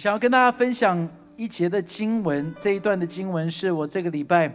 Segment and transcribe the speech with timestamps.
[0.00, 1.06] 想要跟大家分享
[1.36, 4.50] 一节的经文，这一段的经文是我这个礼拜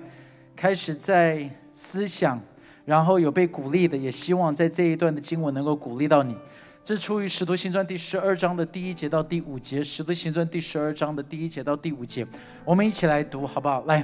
[0.56, 2.42] 开始在思想，
[2.84, 6.36] 然后有被鼓励的，也希望在这一段的经文能够鼓励到你。
[6.84, 12.26] 这是出于《使徒行传》第十二章的第一节到第五节，《使徒行传》第十二章的第一节到第五节，
[12.64, 13.84] 我们一起来读好不好？
[13.86, 14.04] 来，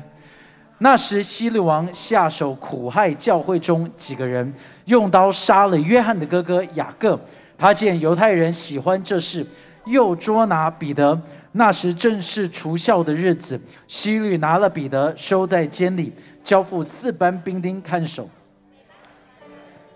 [0.77, 4.53] 那时希律王下手苦害教会中几个人，
[4.85, 7.19] 用刀杀了约翰的哥哥雅各。
[7.57, 9.43] 他见犹太人喜欢这事。
[9.85, 11.19] 又捉拿彼得，
[11.53, 13.59] 那时正是除孝的日子。
[13.87, 16.13] 希律拿了彼得，收在监里，
[16.43, 18.29] 交付四班兵丁看守，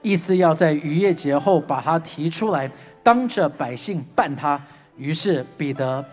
[0.01, 2.69] 意思要在逾越节后把他提出来，
[3.03, 4.61] 当着百姓办他。
[4.97, 6.03] 于是彼得，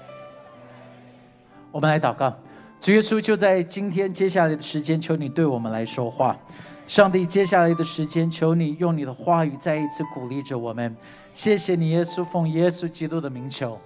[1.70, 2.36] 我们来祷告，
[2.80, 6.36] 主耶稣就在今天接下来的时间，求你对我们来说话。
[6.88, 10.94] 上帝，接下来的时间，求你用你的话语再一次鼓励着我们。
[11.34, 13.80] 谢谢你，耶稣，奉耶稣基督的名求。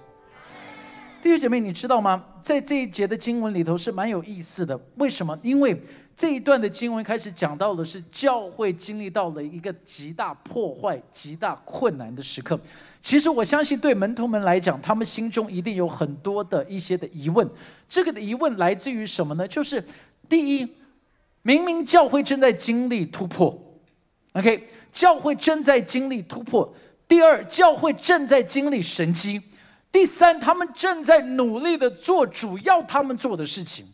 [1.21, 2.23] 弟兄姐妹，你知道吗？
[2.43, 4.79] 在这一节的经文里头是蛮有意思的。
[4.95, 5.37] 为什么？
[5.41, 5.81] 因为
[6.15, 12.59] 这一段的经文开始讲到的是教会经历到了一个极大破坏、极大困难的时刻。
[13.01, 17.49] 其实我相信，对门徒们来讲，他们心中一定有很多的一些的疑问。
[17.87, 19.47] 这个的疑问来自于什么呢？
[19.47, 19.83] 就是
[20.27, 20.67] 第一，
[21.43, 23.57] 明明教会正在经历突破
[24.33, 26.73] ，OK，教会正在经历突破。
[27.07, 29.39] 第二，教会正在经历神机；
[29.91, 33.85] 第三，他们正在努力的做主要他们做的事情。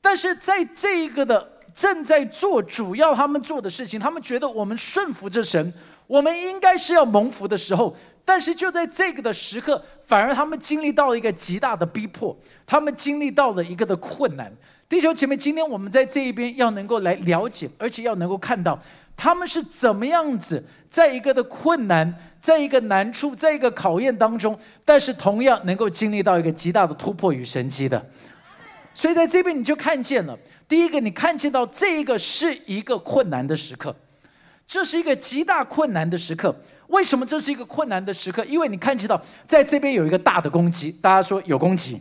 [0.00, 5.72] 但是在这一个的正在做主要他们做的事情，他们觉得我们顺服着神，
[6.06, 14.52] 我们应该是要蒙福的时候，但是就在这个的时刻，反而他们经历到了一个极大的逼迫，他们经历到了一个的困难。
[14.88, 18.80] 地球前面，今天我们在这一边要能够来了解，而且要能够看到
[19.16, 20.64] 他们是怎么样子。
[20.88, 28.02] 在一个的困难，在一个难处，在一个考验当中，但是同样能够经历到一个极大的突破与神迹的，
[28.94, 33.94] 所以在这边你就看见了，第一个你看见到这一个是一个困难的时刻，
[34.66, 36.54] 这是一个极大困难的时刻。
[36.86, 38.42] 为什么这是一个困难的时刻？
[38.46, 42.00] 因为你看见到在这边有一个大的攻击，大家说有攻击，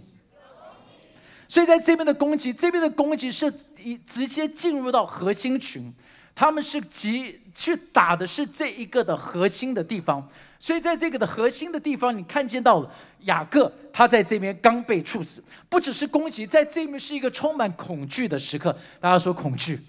[1.50, 3.52] 所以在这边的攻击，这边的攻击是
[3.84, 5.94] 一直接进入到核心群。
[6.36, 10.30] 他们是急去打的是这一个的核心的地方，
[10.60, 12.92] 所以在这个的核心的地方，你看见到了
[13.22, 18.78] 雅各，他在这边刚被处死，不只是攻击，在这边是一个充满恐惧的时刻。
[19.00, 19.80] 大家说恐惧，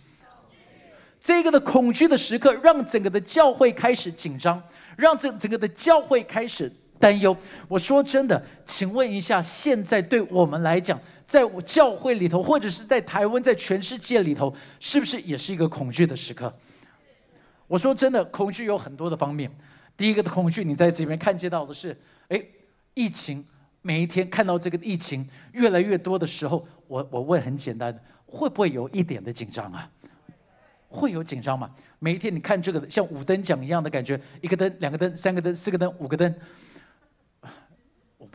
[1.20, 4.62] 这个的恐惧的时刻，让整个的教会开始紧张，
[4.96, 7.36] 让整整个的教会开始担忧。
[7.68, 11.00] 我说真的，请问一下，现在对我们来讲。
[11.26, 16.54] 在教会里头，或者是在台湾，在全世界里头，是不是也是一个恐惧的时刻？
[17.66, 19.50] 我说真的，恐惧有很多的方面。
[19.96, 22.40] 第一个的恐惧，你在这边看见到的是，哎，
[22.94, 23.44] 疫情，
[23.82, 27.92] 每一天看到这个疫情越来越多的时候，我我问很简单，
[28.26, 29.90] 会不会有一点的紧张啊？
[30.88, 31.68] 会有紧张吗？
[31.98, 36.32] 每一天你看这个像五灯奖一样的感觉，一个灯、两个灯、三个灯、四个灯、五个灯，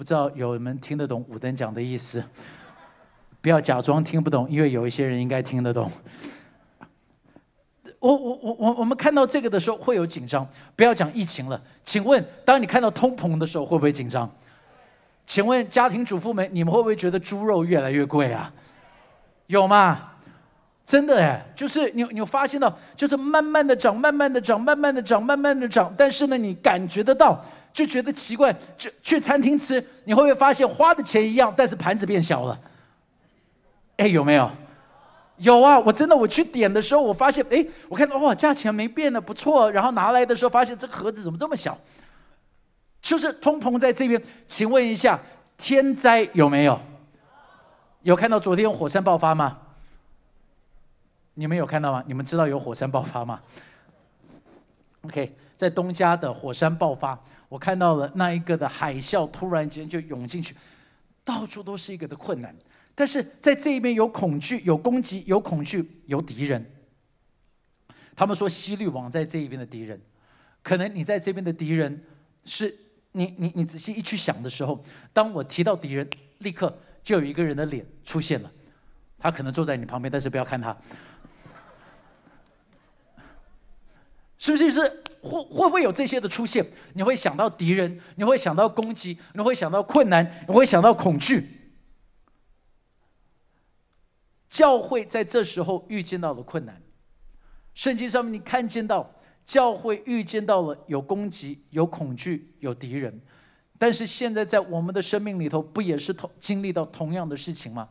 [0.01, 2.23] 不知道有人听得懂五等奖的意思。
[3.39, 5.91] 不要假装听不懂，因为有一些人应该听得懂。
[7.99, 10.43] 我我我我我们看到这个的时候会有紧张。
[10.75, 14.27] 不要讲疫情了，请问，当你看到通膨的时候会不会紧张？
[15.27, 18.51] 请问家庭主妇们，你们会不会觉得猪肉越来越贵啊？
[19.45, 20.13] 有吗？
[20.83, 25.93] 真的哎，就是你你发现到，就是慢慢的涨，慢慢的涨，慢慢的涨，慢慢的涨。
[25.95, 27.39] 但是呢，你感觉得到，
[27.73, 28.55] 就觉得奇怪。
[28.77, 32.59] 去去餐厅吃，你会不会发现花的钱一样，但是盘子变小了？
[33.97, 34.49] 哎，有没有？
[35.37, 35.79] 有啊！
[35.79, 39.71] 我真的，我去点的时候，我发现，哎，我看到哇，价钱没变的，不错。
[39.71, 41.77] 然后拿来的时候，发现这个盒子怎么这么小？
[43.01, 44.21] 就是通膨在这边。
[44.47, 45.19] 请问一下，
[45.57, 46.79] 天灾有没有？
[48.03, 49.57] 有看到昨天火山爆发吗？
[51.33, 52.03] 你们有看到吗？
[52.05, 53.39] 你们知道有火山爆发吗
[55.05, 57.19] ？OK，在东家的火山爆发，
[57.51, 60.55] 我看到了那一个的海啸突然间就涌进去，
[61.21, 62.55] 到处都是一个的困难。
[62.95, 66.65] 但是在这一边有恐惧，有攻击，有恐惧，有敌人。
[68.15, 69.99] 他们说西律王在这一边的敌人，
[70.63, 72.01] 可能你在这边的敌人
[72.45, 72.73] 是
[73.11, 74.81] 你你你仔细一去想的时候，
[75.11, 78.49] 当我提到敌人，立刻就有一个人的脸出现了，
[79.19, 80.77] 他可能坐在你旁边，但是不要看他，
[84.37, 84.71] 是不是？
[84.71, 86.65] 是会会不会有这些的出现？
[86.93, 91.43] 你会想到敌人，你会想到攻击，你会想到困难，你会想到恐惧。
[94.49, 96.81] 教会在这时候遇见到了困难，
[97.73, 99.09] 圣经上面你看见到
[99.45, 103.21] 教会遇见到了有攻击、有恐惧、有敌人。
[103.77, 107.87] 但是现在在我们的生命里头，不也是同经历到同样的事情吗？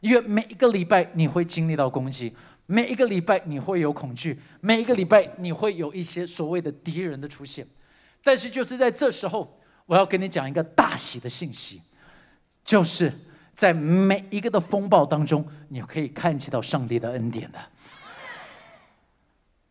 [0.00, 2.34] 因为每一个礼拜你会经历到攻击，
[2.70, 7.66] 每一个礼拜你会有恐惧，每一个礼拜你会有一些所谓的敌人的出现。
[8.22, 11.80] 但是就是在这时候，我要跟你讲一个大喜的信息，
[12.62, 13.10] 就是
[13.54, 17.58] 在每一个的风暴当中，你可以看见到上帝的恩典的。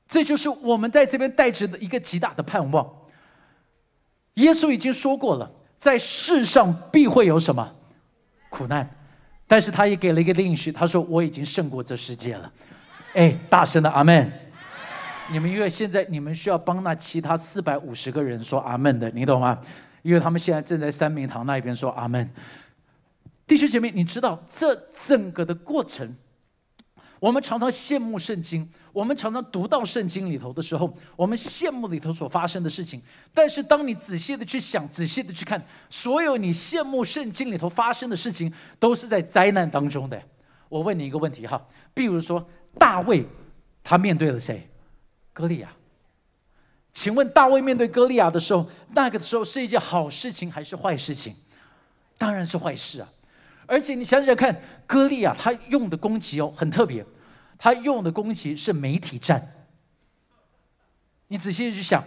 [0.07, 2.91] 这就是我们在这边带着的一个极大的盼望。
[4.35, 7.75] 耶稣已经说过了，在世上必会有什么
[8.49, 8.89] 苦难，
[9.45, 12.51] 但是他也给了一个应许，他说我已经胜过这世界了。
[13.13, 14.31] 哎，大声的阿门！
[15.29, 19.59] 你们因为现在你们需要帮那其他四百五十个人说阿门的，你懂吗？
[20.03, 22.29] 因为他们现在正在三明堂那一边说阿门。
[23.45, 26.15] 弟兄姐妹，你知道这整个的过程，
[27.19, 28.69] 我们常常羡慕圣经。
[28.93, 33.01] 我们常常读到圣经里头的时候，我们羡慕里头所发生的事情。
[33.33, 40.19] 但是，当你仔细的去想、仔细的去看，所有你羡慕圣经里头发生的事情，都是在灾难当中的。
[40.69, 41.63] 我问你一个问题哈，
[41.93, 42.45] 比如说
[42.77, 43.25] 大卫，
[43.83, 44.69] 他面对了谁？
[45.33, 45.69] 歌利亚。
[46.93, 51.35] 请问大卫面对歌利亚的时候，那个时候是一件好事情还是坏事情？
[52.17, 53.07] 当然是坏事啊！
[53.67, 57.05] 而且你想想看，歌利亚他用的攻击哦，很特别。
[57.59, 59.51] 他用的攻击是媒体战，
[61.27, 62.03] 你仔细去想，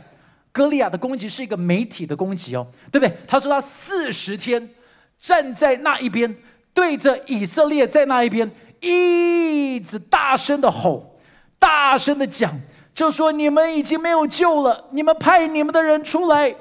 [0.50, 3.16] 歌利亚的攻击是一个媒体的攻击哦，对不对？
[3.28, 4.70] 他说他四十天
[5.18, 6.36] 站在那一边，
[6.74, 8.50] 对着以色列在那一边
[8.80, 11.18] 一直大声的吼，
[11.58, 12.52] 大声的讲，
[12.94, 16.54] 就说你们已经没有救了，你们派你们的人出来，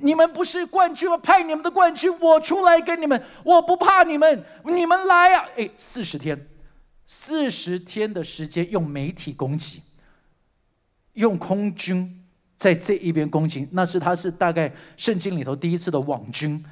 [0.00, 1.16] 你们不是冠军吗？
[1.16, 5.46] 派你们的冠军，我出来跟你们，我不怕你们，你们来啊！
[5.56, 6.48] 哎，四十天。
[7.04, 9.82] 四十天的时间用媒体攻击，
[11.12, 12.24] 用空军
[12.56, 16.64] 在这一边攻击，那是他是大概圣经里头第一次的网军。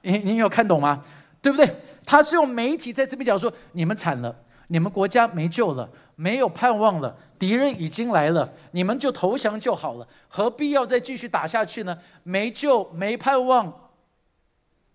[0.00, 1.04] 你你有看懂吗？
[1.42, 1.76] 对不对？
[2.06, 4.34] 他是用媒体在这边讲说：你们惨了，
[4.68, 11.98] 你们国家没救了，没有盼望了，敌人已经来了，你们就投降就好了，何必要再继续打下去呢？
[12.22, 13.90] 没救，没盼望，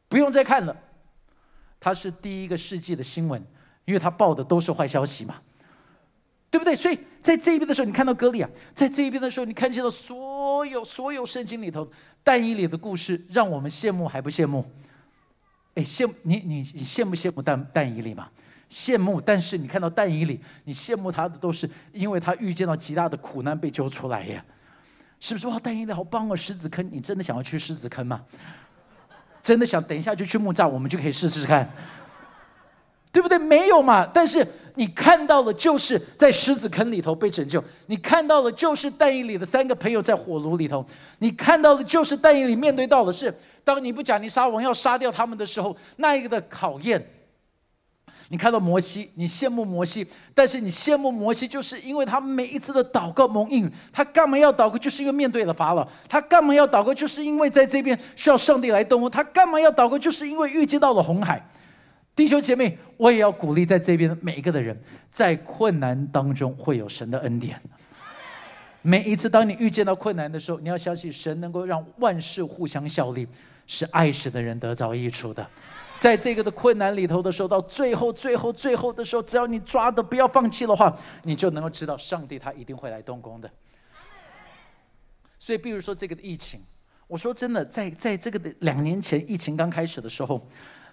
[0.08, 0.75] 不用再看了。
[1.80, 3.46] 他是第一个世纪的新闻。
[3.86, 5.42] 因为他报的都是坏消息嘛，
[6.52, 6.75] 对不对？
[6.75, 11.86] 所以在这一边的时候，你看到歌利亚；在这一边的时候，你看见了所有所有圣经里头
[12.24, 14.63] 但以里的故事，让我们羡慕还不羡慕？
[15.75, 18.27] 哎，羡你你你羡慕羡慕但但以里吗？
[18.69, 24.44] 羡慕，但是你看到但以里，你羡慕他的都是因为他遇见到极大的苦难被揪出来呀，
[25.19, 25.47] 是不是？
[25.47, 26.35] 哇，但以里好棒哦！
[26.35, 28.21] 狮子坑，你真的想要去狮子坑吗？
[29.41, 31.69] 真的想等一下就去木栅，我们就可以试试看。
[33.13, 33.38] 对不对？
[33.38, 34.06] 没有嘛。
[34.06, 34.45] 但是
[34.75, 40.81] 你看到的，就是在狮子坑里头被拯救；你看到的，就是但以里的三个朋友在火炉里头；
[41.19, 43.33] 你看到的，就是但以里面对到的是，
[43.63, 47.06] 当你不讲，你杀王要杀掉他们的时候，那一个的考验。
[48.30, 53.69] 你看到摩西，你羡慕摩西，但是你羡慕摩西，就是因为他每一次的祷告蒙应。
[53.92, 54.78] 他干嘛要祷告？
[54.78, 55.86] 就是因为面对了法老。
[56.08, 56.94] 他干嘛要祷告？
[56.94, 60.00] 就是因为在这边需要上帝来动工他干嘛要祷告？
[60.00, 61.46] 就是因为遇见到了红海。
[62.16, 67.60] 弟兄姐妹，我也要鼓励在这边每一个的人，在困难当中会有神的恩典。
[68.82, 73.27] 每一次当你遇见到困难的时候，你要相信神能够让万事互相效力，
[73.68, 75.48] 是爱神的人得着益处的。
[76.00, 83.50] 在这个的困难里头的时候，到最后、最后、最后的时候，只要你抓的不要放弃的话，你就能够知道上帝他一定会来动工的。
[85.38, 86.60] 所以，比如说这个疫情，
[87.08, 90.48] 我说真的，在在这个的两年前疫情刚开始的时候。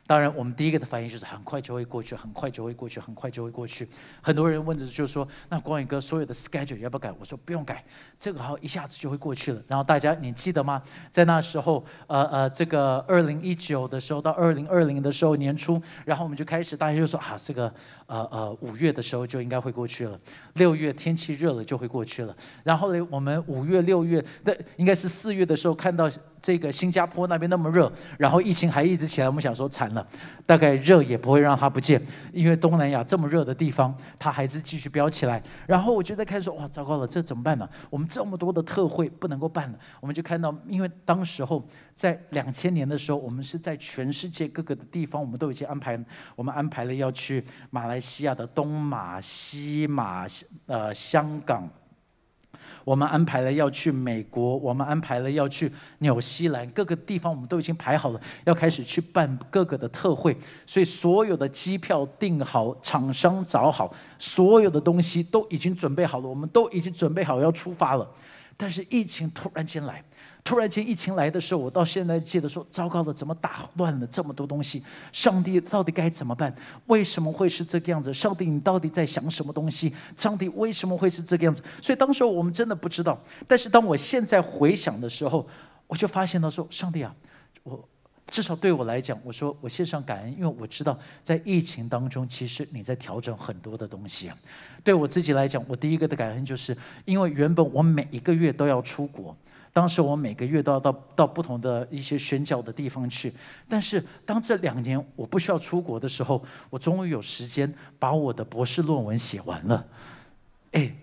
[0.09, 3.87] 当然，我们第一个的反应就是很快就会过去，很快就会过去，很快就会过去。
[4.23, 7.15] 很多人问的就是说，那光宇哥所有的 schedule 要不要改？
[7.21, 7.85] 我说不用改，
[8.17, 9.63] 这个好一下子就会过去了。
[9.69, 10.83] 然后大家你记得吗？
[11.11, 17.71] 在那时候，呃呃，这个二零一九的时候到二零二零的时候年初，然后我们就开始，大家就说啊，这个
[18.09, 20.19] 呃呃五月的时候就应该会过去了，
[20.55, 22.37] 六月天气热了就会过去了。
[22.65, 26.11] 然后呢，我们五月六月的应该是四月的时候看到。
[26.41, 30.07] 这个新加坡那边那么热，然后疫情还一直起来，我们想说惨了，
[30.47, 32.01] 大概热也不会让它不见，
[32.33, 35.43] 因为东南亚这么热的地方，它还是继续飙起来。
[35.67, 37.69] 然后我就在看说，哇，糟糕了，这怎么办呢？
[37.91, 39.79] 我们这么多的特会不能够办了。
[40.01, 41.67] 我们就看到，因为当时候
[41.99, 45.99] 在两千年的时候，我们是在全世界各个的地方，我们都已经安排，
[46.37, 50.25] 我们安排了要去马来西亚的东马、西马、
[50.67, 51.69] 呃香港。
[52.85, 68.09] 我们安排了要去美国，我们安排了要去纽西兰，各个地方我们都已经排好了，要开始去办各个的特会，所以所有的机票订好，厂商找好，所有的东西都已经准备好了，我们都已经准备好要出发了。
[68.61, 70.05] 但是疫情突然间来，
[70.43, 74.83] 突然间疫情来的时候，我到现在记得说：糟糕了，怎么打乱了这么多东西？
[75.13, 76.53] 上帝到底该怎么办？
[76.87, 78.13] 为什么会是这个样子？
[78.13, 79.95] 上帝，你到底在想什么东西？
[80.17, 81.63] 上帝为什么会是这个样子？
[81.81, 83.17] 所以当时我们真的不知道。
[83.47, 85.47] 但是当我现在回想的时候，
[85.87, 87.15] 我就发现他说：上帝啊，
[87.63, 87.89] 我。
[88.31, 94.31] 至少对我来讲，我说我献上感恩，因为我知道在疫情当中，其实你在调整很多的东西。
[94.85, 99.35] 对我自己来讲，我第一个的感恩就是，因为原本我每一个月都要出国，
[99.73, 103.33] 当时我每个月都要到到不同的一些宣教的地方去。
[103.69, 109.87] 但是当这两年我不需要出国的时候，我终于有时间把我的博士论文写完了。
[110.73, 110.95] 哎，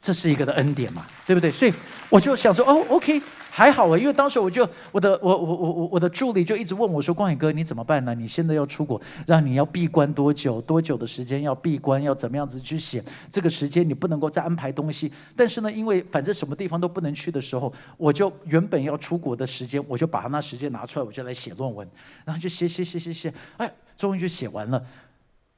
[0.00, 1.50] 这是一个的恩典嘛，对不对？
[1.50, 1.72] 所以
[2.10, 3.20] 我就想说，哦，OK。
[3.58, 8.14] 还好啊，因为当时我就我的我我我我我的助理就一直问我说：“光宇哥，你怎么办呢？
[8.14, 10.60] 你现在要出国，让你要闭关多久？
[10.60, 12.00] 多久的时间要闭关？
[12.00, 13.02] 要怎么样子去写？
[13.28, 15.12] 这个时间你不能够再安排东西。
[15.34, 21.88] 但是呢，因为反正什么地方都不能去的时候，我就原本要出国的时间，我就把他那时间拿出来，我就来写论文，
[22.24, 24.80] 然后就写写写写写，哎，终于就写完了。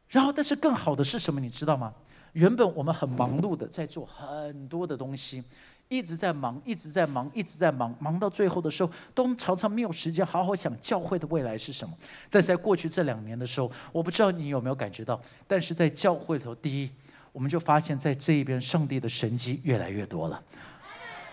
[0.09, 1.39] 然后，但是更好的是什么？
[1.39, 1.93] 你知道吗？
[2.33, 5.45] 原本我们很忙碌的在做很多的东西。
[5.91, 11.93] 一直在忙，一直在忙，一直在忙，忙到最后的时候，都常常没有时间好好想教会的未来是什么。
[12.31, 16.91] 但是在过去这两年的时候，我不知道你有没有感觉到，但是在教会头，第一，
[17.33, 20.41] 我们就发现，在这一边，上帝的神迹越来越多了。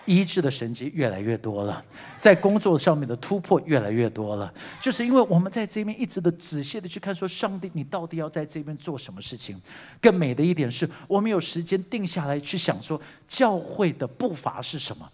[0.08, 1.84] 医治的神迹越来越多了，
[2.18, 9.60] 在工作上面的突破越来越多了，就是因为我们在这边一直的仔细的去看，说上帝，你到底要在这边做什么事情？
[10.00, 12.98] 更美的一点是，我们有时间定下来去想，说
[13.28, 15.06] 教会的步伐是什么。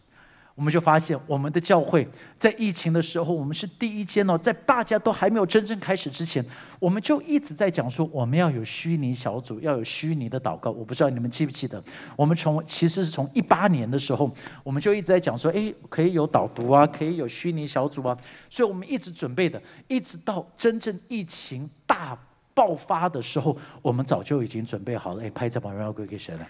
[0.55, 2.09] 我们就发现，我们的教会
[2.39, 6.45] 在疫情的时候，我们是第一间哦，在大家都还没有真正开始之前，
[6.79, 10.71] 我们就一直在讲说，我们要有虚拟小组，要有虚拟的祷告。
[10.71, 11.83] 我不知道你们记不记得，
[12.15, 14.31] 我们从其实是从一八年的时候，
[14.63, 18.17] 我们就一直在讲说，哎，可以有导读啊，可以有虚拟小组啊，
[18.49, 22.17] 所以我们一直准备的，一直到真正疫情大
[22.55, 25.25] 爆发的时候，我们早就已经准备好了。
[25.25, 26.47] 哎，拍这把荣耀归给谁了？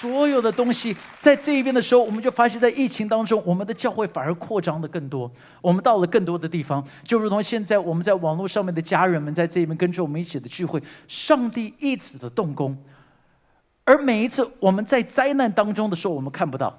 [0.00, 5.30] 所有的东西在这一边的时候，我们就发现，在疫情当中，我们的教会反而扩张的更多。
[5.62, 12.76] 我们到了更多的地方，就如同现在我们在网络上面的家人们在这一边跟着我们一起的聚会，上帝一直的动工。
[13.84, 16.76] 而每一次我们在灾难当中的时候，我们看不到，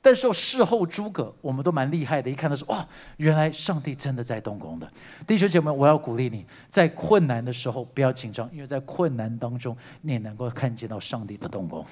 [0.00, 2.30] 但是事后诸葛，我们都蛮厉害的。
[2.30, 2.86] 一看到说，哇，
[3.16, 4.88] 原来上帝真的在动工的。
[5.26, 11.84] 弟兄姐妹，我要鼓励你，在困难的时候不要紧张，因为在困难当中，你也能够看见到上帝的动工。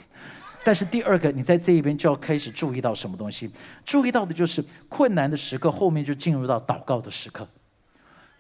[0.64, 3.50] 但是第二个，你在这一边就要开始注意到什么东西？
[3.84, 7.46] 注意到的就是困难的时刻，后面就进入到祷告的时刻。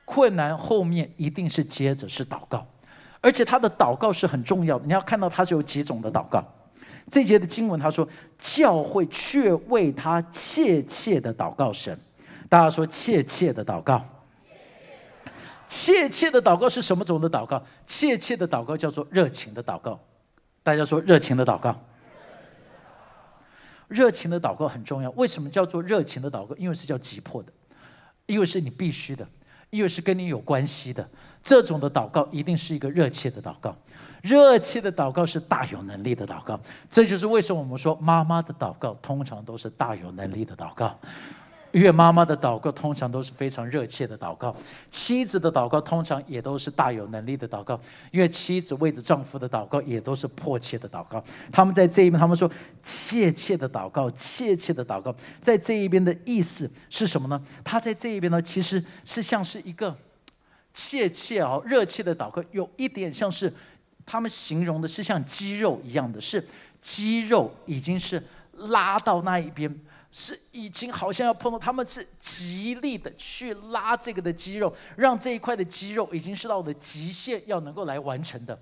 [0.04, 2.66] 困难后面一定是接着是祷告，
[3.20, 4.86] 而且他的祷告是很重要的。
[4.86, 6.44] 你要看到他是有几种的祷告。
[7.10, 8.06] 这节的经文他说，
[8.38, 11.98] 教会却为他切切的祷告神。
[12.48, 14.02] 大家说切切的祷告，
[15.66, 17.62] 切切的祷告是什么种的祷告？
[17.86, 19.98] 切切的祷告叫做热情的祷告。
[20.62, 21.78] 大家说热情的祷告。
[23.88, 25.10] 热情的祷告很重要。
[25.12, 26.54] 为什么叫做热情的祷告？
[26.56, 27.52] 因为是叫急迫的，
[28.26, 29.26] 因为是你必须的，
[29.70, 31.08] 因为是跟你有关系的。
[31.42, 33.74] 这种的祷告一定是一个热切的祷告。
[34.22, 36.60] 热切的祷告是大有能力的祷告。
[36.90, 40.98] 这就是为什么我们说妈妈的祷告通常都是大有能力的祷告。
[41.70, 44.54] 因为妈妈的祷告通常都是非常热切的祷告，
[44.90, 47.78] 妻子的祷告通常也都是大有能力的祷告。
[48.10, 51.22] 因为妻子为着丈夫的祷告也都是迫切的祷告。
[51.52, 52.50] 他们在这一边，他们说
[52.82, 57.40] 切切的祷告，切切的祷告，在这一边的意思是什么呢？
[57.62, 59.96] 他在这一边呢，其实是像是一个
[60.72, 63.52] 切切哦，热切的祷告，有一点像是
[64.06, 66.42] 他们形容的是像肌肉一样的，是
[66.80, 68.22] 肌肉已经是
[68.58, 69.74] 拉到那一边。
[70.10, 78.58] 是已经好像要碰到，他们是极力的去拉这个的肌肉，让这一块的肌肉已经是到了极限，要能够来完成的。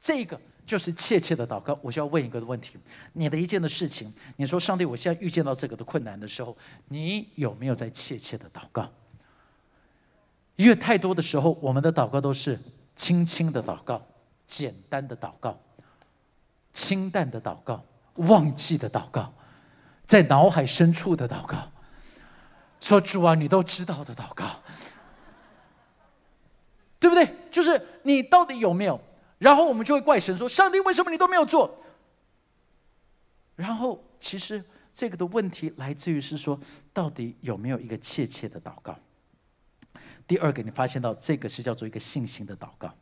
[0.00, 1.76] 这个就是切切的祷告。
[1.82, 2.76] 我就要问一个问题：
[3.14, 8.88] 你的一件的事情，你说上帝，我现在遇见到这个的困难的时候，你有没有在切切的祷告？
[10.54, 12.56] 因为太多的时候，我们的祷告都是
[12.94, 14.00] 轻轻的祷告、
[14.46, 15.58] 简单的祷告、
[16.72, 19.32] 清淡的祷告、忘记的祷告。
[20.06, 21.56] 在脑海深处的祷告，
[22.78, 24.44] 说主啊，你都知道的祷告，
[27.00, 27.34] 对不对？
[27.50, 29.00] 就是你到底有没有？
[29.38, 31.82] 然后我们就会怪神说：上帝为什么你都没有做？
[33.56, 36.60] 然后其实这个的问题来自于是说，
[36.92, 38.94] 到底有没有一个切切的祷告？
[40.26, 42.94] 第二个，你发现到这个是叫做一个信心的祷告。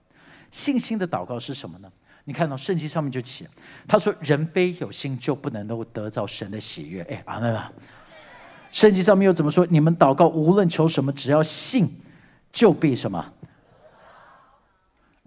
[0.53, 1.91] 信心的祷告是什么呢？
[2.25, 3.49] 你看到圣经上面就写，
[3.89, 7.73] 他说：“人非有心，就不能够得到神的喜悦。”哎，阿门啊！
[8.71, 9.67] 圣经上面又怎么说？
[9.69, 11.89] 你们祷告，无论求什么，只要信，
[12.53, 13.33] 就必什么？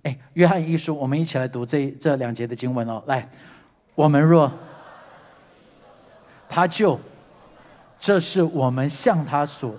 [0.03, 3.03] 哎，约翰一书，我们一起来读这这两节的经文哦。
[3.07, 3.29] 来，
[3.93, 4.51] 我们若
[6.47, 6.97] 他就，
[7.99, 9.75] 这是我们向他所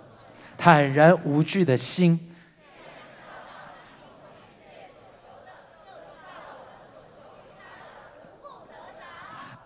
[0.58, 2.25] 坦然无惧的心。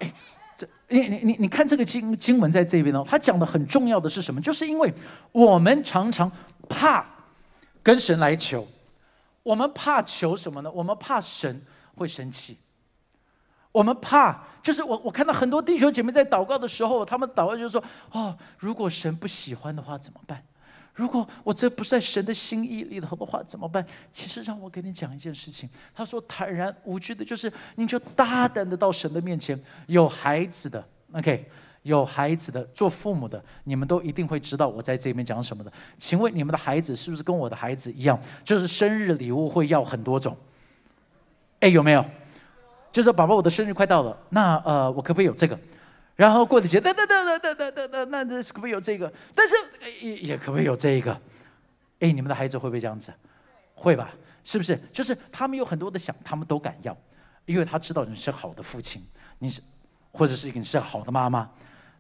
[0.01, 0.13] 哎，
[0.57, 4.41] 这你你你你看这个经经文在这边哦，他讲的很重要的是什么？
[4.41, 4.93] 就是因为
[5.33, 6.31] 我们常常
[6.69, 7.07] 怕
[7.83, 8.67] 跟神来求。
[9.43, 10.71] 我们怕求什么呢？
[10.71, 11.63] 我们怕神
[11.95, 12.59] 会生气。
[13.73, 20.43] 我们怕，就是我我看到很多弟兄姐妹在祷告的时候，他们祷告就是说：哦，如果神不喜欢的话怎么办？
[20.95, 23.85] 如果我这不在神的心意里头的话怎么办？
[24.13, 25.69] 其实让我跟你讲一件事情。
[25.95, 29.59] 他说坦然无惧的，就是你就大胆的到神的面前。
[29.87, 31.49] 有孩子的，OK。
[31.83, 35.73] 有孩子的，做父母的，你们都一定会知道我在这边讲什么的。
[35.97, 40.37] 请问你们的孩子是不是跟我的孩子一样，就是生日礼物会要很多种？
[41.61, 42.05] 哎，有没有？
[42.93, 45.59] 就是宝宝，我的生日快到了，那呃，我可不可以有这个？
[46.21, 49.11] 然后过的节，噔噔噔噔噔噔噔，那这可不可以有这个？
[49.35, 49.55] 但是
[50.03, 51.19] 也也可不可以有这一个？
[52.01, 53.11] 哎，你们的孩子会不会这样子？
[53.75, 54.11] 会吧？
[54.45, 54.79] 是不是？
[54.93, 56.95] 就是他们有很多的想，他们都敢要，
[57.47, 59.03] 因为他知道你是好的父亲，
[59.39, 59.63] 你是
[60.13, 61.51] 或者是一个你是好的妈妈。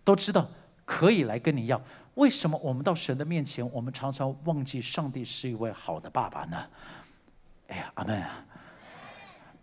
[0.04, 0.46] 都知道
[0.84, 1.80] 可以来跟你要，
[2.16, 6.66] 为什么我们到神的面前，我们常常忘记上帝是一位好的爸爸呢？
[7.68, 8.44] 哎呀，阿门啊！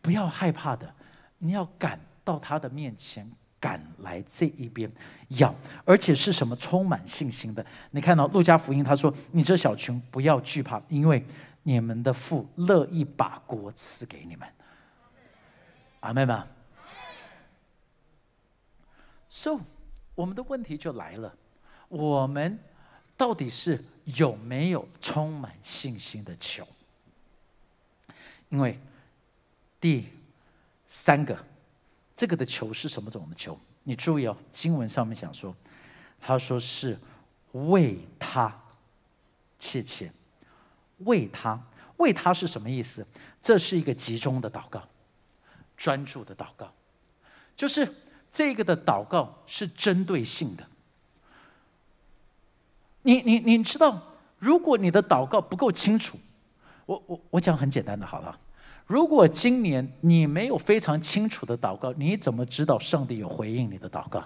[0.02, 0.92] 不要害怕的，
[1.38, 4.92] 你要赶到他的面前，赶来这一边
[5.30, 5.54] 要，
[5.86, 7.66] 而且是什么充满信心的？
[7.92, 11.26] 你看到路加福音，他说：“你这小群不要惧怕，因为
[11.64, 14.48] 你们的父乐意把国赐给你们。”
[16.02, 16.48] 阿门吗
[19.30, 19.60] ？So。
[20.18, 21.32] 我们的问题就来了，
[21.90, 22.58] 我们
[23.16, 26.68] 到底是有没有充满信心的求？
[28.50, 28.80] 因为
[29.80, 30.08] 第
[30.88, 31.38] 三个，
[32.18, 33.58] 这个的求是什么种的求？
[33.84, 35.56] 你注意哦，经文上面想说，
[36.20, 37.00] 他说是
[37.54, 38.54] 为他
[39.58, 40.12] 切切，
[41.06, 41.58] 为他，
[41.96, 43.08] 为他是什么意思？
[43.42, 44.84] 这是一个集中的祷告，
[45.78, 46.70] 专注的祷告，
[47.56, 47.88] 就是。
[48.30, 50.68] 这个的祷告是针对性的。
[53.02, 54.00] 你你你知道，
[54.38, 56.20] 如果你的祷告不够清楚，
[56.86, 58.38] 我我我讲很简单的，好了。
[58.88, 64.24] 如果今年你没有非常清楚的祷告，你怎么知道上帝有回应你的祷告？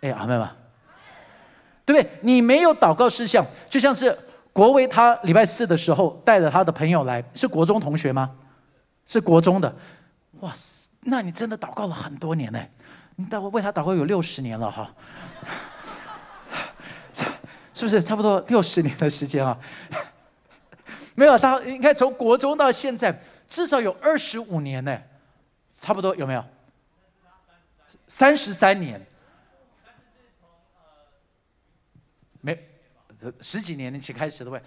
[0.00, 0.48] 哎，阿妹们，
[1.86, 2.10] 对不对？
[2.20, 4.16] 你没有祷告事项，就像是
[4.52, 8.34] 国威他礼拜四的时候带着他的朋友来，是国中同学吗？
[9.06, 9.72] 是国中的，
[10.40, 10.88] 哇塞！
[11.02, 12.60] 那你真的祷告了很多年呢，
[13.14, 14.92] 你祷为他祷告有六十年了哈，
[17.72, 19.56] 是不是差不多六十年的时间啊？
[21.20, 23.14] 没有，他应该从国中到现在
[23.46, 24.98] 至少有二十五年呢，
[25.74, 26.42] 差不多有没有？
[28.06, 28.98] 三十三年，
[32.40, 32.58] 没，
[33.20, 34.58] 这十几年前开始的喂。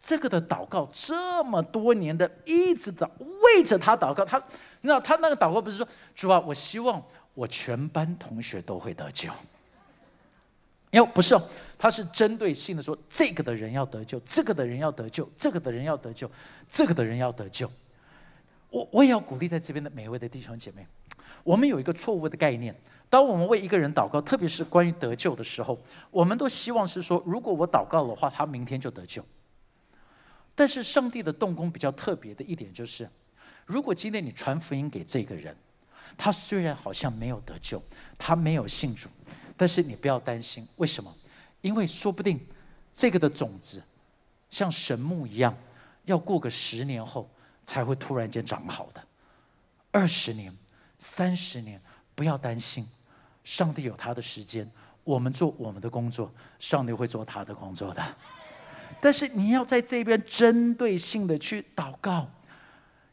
[0.00, 3.08] 这个的祷告这么多年的一直的
[3.44, 4.42] 为着他祷告，他
[4.80, 5.86] 那他那个祷告不是说
[6.16, 7.00] 主啊，我希望
[7.34, 9.30] 我全班同学都会得救。
[10.90, 11.42] 哟，不是哦，
[11.82, 16.30] 他是针对性的说这个的人要得救，这个的人要得救，这个的人要得救，
[16.68, 17.68] 这个的人要得救。
[18.70, 20.86] 我我也要鼓励在这边的每一位的弟兄姐妹，
[21.42, 22.72] 我们有一个错误的概念，
[23.10, 25.76] 当我们为一个人祷告，特别是关于得救的时候，
[26.12, 29.20] 我们都希望是说，如果我祷告的话，他明天就得救。
[30.54, 33.10] 但是上帝的动工比较特别的一点就是，
[33.66, 35.56] 如果今天你传福音给这个人，
[36.16, 37.82] 他虽然好像没有得救，
[38.16, 39.08] 他没有信主，
[39.56, 41.12] 但是你不要担心，为什么？
[41.62, 42.38] 因为说不定
[42.92, 43.82] 这个的种子
[44.50, 45.56] 像神木一样，
[46.04, 47.28] 要过个十年后
[47.64, 49.02] 才会突然间长好的。
[49.90, 50.54] 二十年、
[50.98, 51.80] 三十年，
[52.14, 52.86] 不要担心，
[53.44, 54.70] 上帝有他的时间，
[55.04, 58.02] 我们做我们的工作，上帝会做他的工作的。
[59.00, 62.28] 但是你要在这边针对性的去祷告，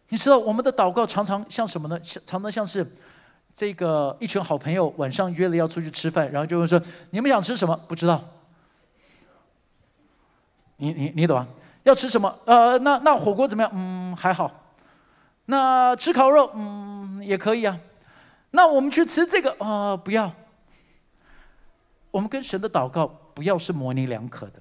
[0.10, 2.00] 你知道我们的祷告常常像什么呢？
[2.26, 2.86] 常常像是
[3.54, 6.82] 这个一群好朋友晚上约了要出去吃饭，然后就会说
[7.12, 7.76] ：“你们想吃什么？
[7.88, 8.24] 不知道。”
[10.80, 11.48] 你你你懂啊？
[11.84, 12.34] 要吃什么？
[12.46, 13.72] 呃，那那火锅怎么样？
[13.74, 14.52] 嗯，还好。
[15.46, 16.52] 那吃烤肉？
[16.56, 17.78] 嗯，也可以啊。
[18.52, 19.56] 那我们去吃这个？
[19.60, 20.32] 啊，不要。
[22.12, 24.54] 我们跟神的祷告不要是模棱两可的。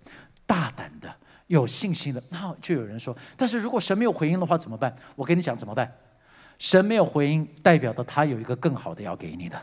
[0.46, 1.12] 大胆的、
[1.46, 5.90] 有信心的，那就有人说：“但是如果神没有回应的话怎么办？”我跟你讲怎么办？
[6.58, 9.60] 神没有回应，代表的他有一个更好的要给你的。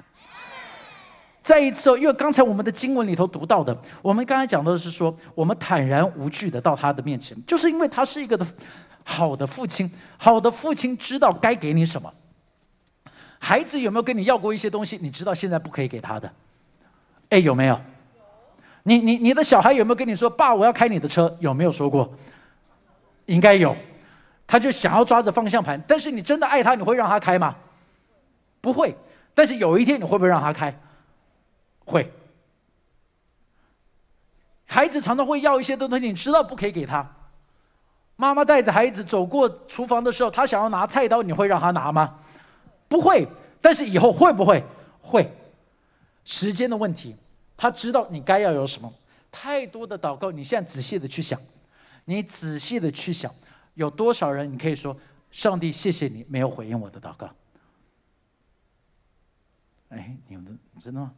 [1.46, 8.44] 再一次哦，因为刚才我们的经文里头读到的，我们刚才讲到的是说，我们坦然无惧的到他的面前，就是因为他是一个的
[9.04, 12.12] 好的父亲，好的父亲知道该给你什么。
[13.38, 14.98] 孩子有没有跟你要过一些东西？
[15.00, 16.34] 你知道现在不可以给他的？
[17.30, 17.80] 哎，有没有？
[18.82, 21.32] 你你你的小孩有没有跟你说，爸，我要开你的车？
[21.40, 22.12] 有没有说过？
[23.28, 23.76] 应该有。
[24.48, 27.56] 他就想要抓着方向盘，但是你真的爱他，你会让他开吗？
[28.62, 28.96] 不会。
[29.36, 30.76] 但是有一天，你会不会让他开？
[31.86, 32.12] 会，
[34.66, 37.10] 孩子常常会要一些东西，你知道不可以给他。
[38.18, 42.20] 妈妈带着孩子走过厨房的时候，他想要拿菜刀，你会让他拿吗？
[42.88, 43.28] 不会。
[43.62, 44.64] 但是以后会不会？
[45.02, 45.32] 会。
[46.24, 47.16] 时间的问题，
[47.58, 48.92] 他知道你该要有什么。
[49.32, 51.40] 太多的祷告，你现在仔细的去想，
[52.06, 53.34] 你仔细的去想，
[53.74, 54.96] 有多少人你可以说，
[55.30, 57.30] 上帝谢谢你没有回应我的祷告。
[59.90, 61.12] 哎，你们真的吗？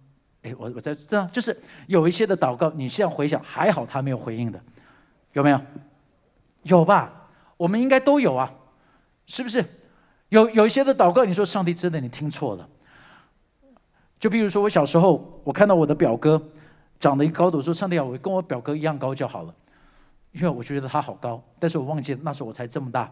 [0.58, 1.56] 我我在这样，就是
[1.88, 4.60] 有一些的祷告，你现在回想，还好他没有回应的，
[5.34, 5.62] 有没有？
[6.64, 7.30] 有吧？
[7.58, 8.54] 我们应该都有啊，
[9.26, 9.64] 是不是？
[10.30, 12.68] 有有一些的祷告，你说上帝真的你听错了。
[14.20, 16.42] 就比如说我小时候，我看到我的表哥
[17.00, 19.54] 长得一高度，说上帝啊，我跟我表哥一样高就好了，
[20.34, 23.12] 因为我觉得他好高，但是我忘记那时候我才这么大，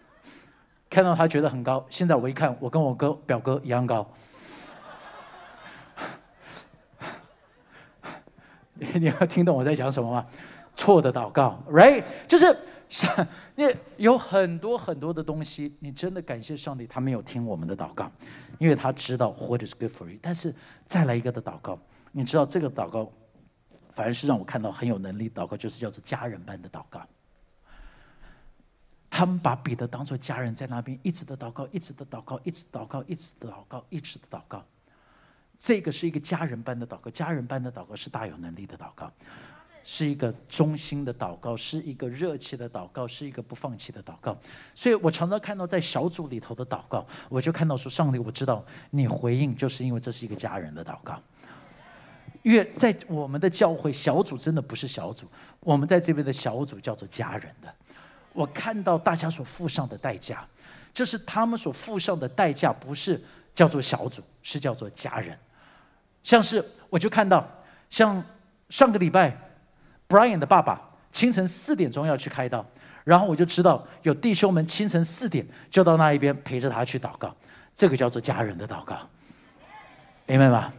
[0.90, 4.10] 看到他觉得很高，现在我一看，我跟我哥表哥一样高。
[8.94, 10.26] 你要听懂我在讲什么吗？
[10.74, 12.04] 错的祷告，right？
[12.28, 12.54] 就是
[12.88, 13.10] 想
[13.54, 13.64] 你
[13.96, 18.10] 有很多很多的东西，你真的感谢上帝，他没有听我们的祷告，
[18.58, 20.18] 因为他知道 what is good for you。
[20.20, 20.54] 但是
[20.86, 21.78] 再来一个的祷告，
[22.12, 23.10] 你知道这个祷告，
[23.94, 27.00] 反而是让我看到很有能力祷告，就是叫做家人般的祷告。
[29.08, 34.62] 他们把彼得当做家人，在那边一直的祷告，一直的祷告，一直祷告，一直的祷告，一直的祷告。
[35.58, 39.10] 这个是一个家人般的祷告，家人般的祷告是大有能力的祷告，
[39.84, 44.36] 是一个忠心的祷告，是一个热切的祷告，是一个不放弃的祷告。
[44.74, 51.20] 所以我常常看到在小组里头的祷告，我就看到说：上帝，我知道你回应，就是因为这是一个家人的祷告。
[52.42, 55.26] 因为在我们的教会小组真的不是小组，
[55.60, 57.74] 我们在这边的小组叫做家人的。
[58.32, 60.46] 我看到大家所付上的代价，
[60.92, 63.20] 就是他们所付上的代价不是
[63.54, 65.36] 叫做小组，是叫做家人。
[66.26, 67.48] 像是我就看到，
[67.88, 68.20] 像
[68.68, 69.32] 上个礼拜
[70.08, 72.66] ，Brian 的爸爸清晨四点钟要去开刀，
[73.04, 77.32] 然后我就知道有弟兄们清晨四点就到那一边陪着他去祷告，
[77.76, 78.96] 这个叫做家人的祷告，
[80.26, 80.72] 明白吗？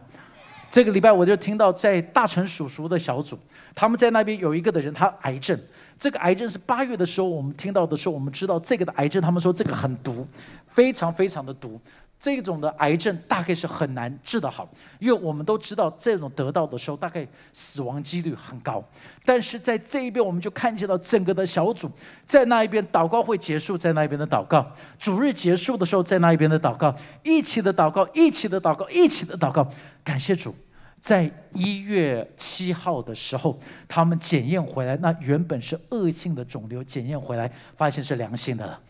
[0.70, 3.38] 这个礼拜我就听到在大城叔叔的小组，
[3.74, 5.58] 他们在那边有一个的人他癌症，
[5.96, 10.28] 这个癌症是八月的时候我们听到的时候，我们知道这个的癌症，他们说这个很毒，
[10.68, 11.80] 非常非常的毒。
[12.20, 18.82] 这种的癌症大概是很难治得好，因为我们都知道这种得到的时候，大概死亡几率很高。
[19.24, 21.88] 但是在这一边，我们就看见到整个的小组
[22.26, 24.66] 在那一边祷告会结束，在那一边的祷告，
[24.98, 29.70] 主日结束的时候，在那一边的祷告，一起的祷告，一起的祷告，一起的祷告。
[30.02, 30.52] 感谢主，
[31.00, 38.80] 在一月七号的时候，他们检验回来，那原本是恶性的肿瘤，检验回来发现是良性的了。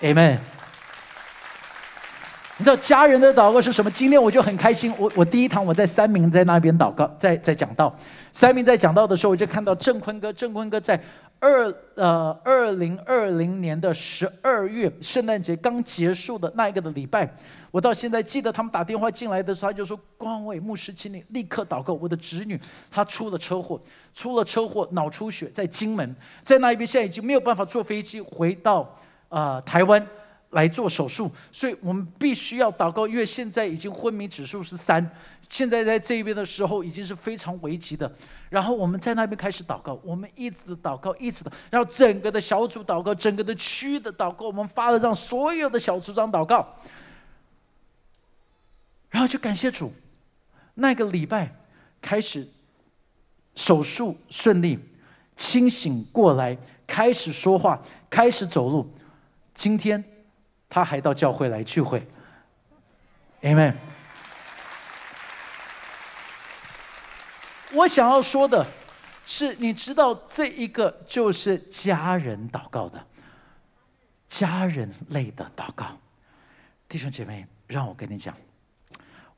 [0.00, 0.57] Amen。
[2.60, 3.88] 你知道家人的祷告是什么？
[3.88, 4.92] 今天我就很开心。
[4.98, 7.96] 我我第一堂我在三明在那边祷告，在在讲道。
[8.32, 10.32] 三明在讲道的时候，我就看到郑坤哥。
[10.32, 11.00] 郑坤哥在
[11.38, 17.32] 二呃二零二零年的十二月圣诞节刚结束的那一个的礼拜，
[17.70, 23.80] 我到现在记得他们打电话进来的时候，他就说：“光伟牧师，请你立刻祷告我的侄女，她出了车祸，
[24.12, 28.96] 出了车祸脑出血，在金门，在那一边现在已经没有办法坐飞机回到
[29.28, 30.04] 啊台湾。”
[30.50, 35.10] 来做手术，所以我们必须要祷告，因为现在已经昏迷指数是三，
[35.46, 38.10] 现在在这边的时候已经是非常危急的。
[38.48, 46.66] 然后我们在那边开始祷告，我们一直的祷告，一直的，然后整个的小组祷告，整个的区的祷告，我们发了让所有的小组长祷告，
[49.10, 49.92] 然后就感谢主，
[50.72, 51.54] 那个礼拜
[52.00, 52.48] 开始
[53.54, 54.78] 手术顺利，
[55.36, 56.56] 清醒过来，
[56.86, 58.90] 开始说话，开始走路，
[59.54, 60.02] 今天。
[60.68, 62.06] 他还到教会来聚会
[63.40, 63.74] ，Amen。
[67.72, 68.66] 我想要说的
[69.24, 73.06] 是，你知道这一个就是家人祷告的，
[74.28, 75.98] 家人类的祷告。
[76.86, 78.34] 弟兄姐妹，让我跟你讲，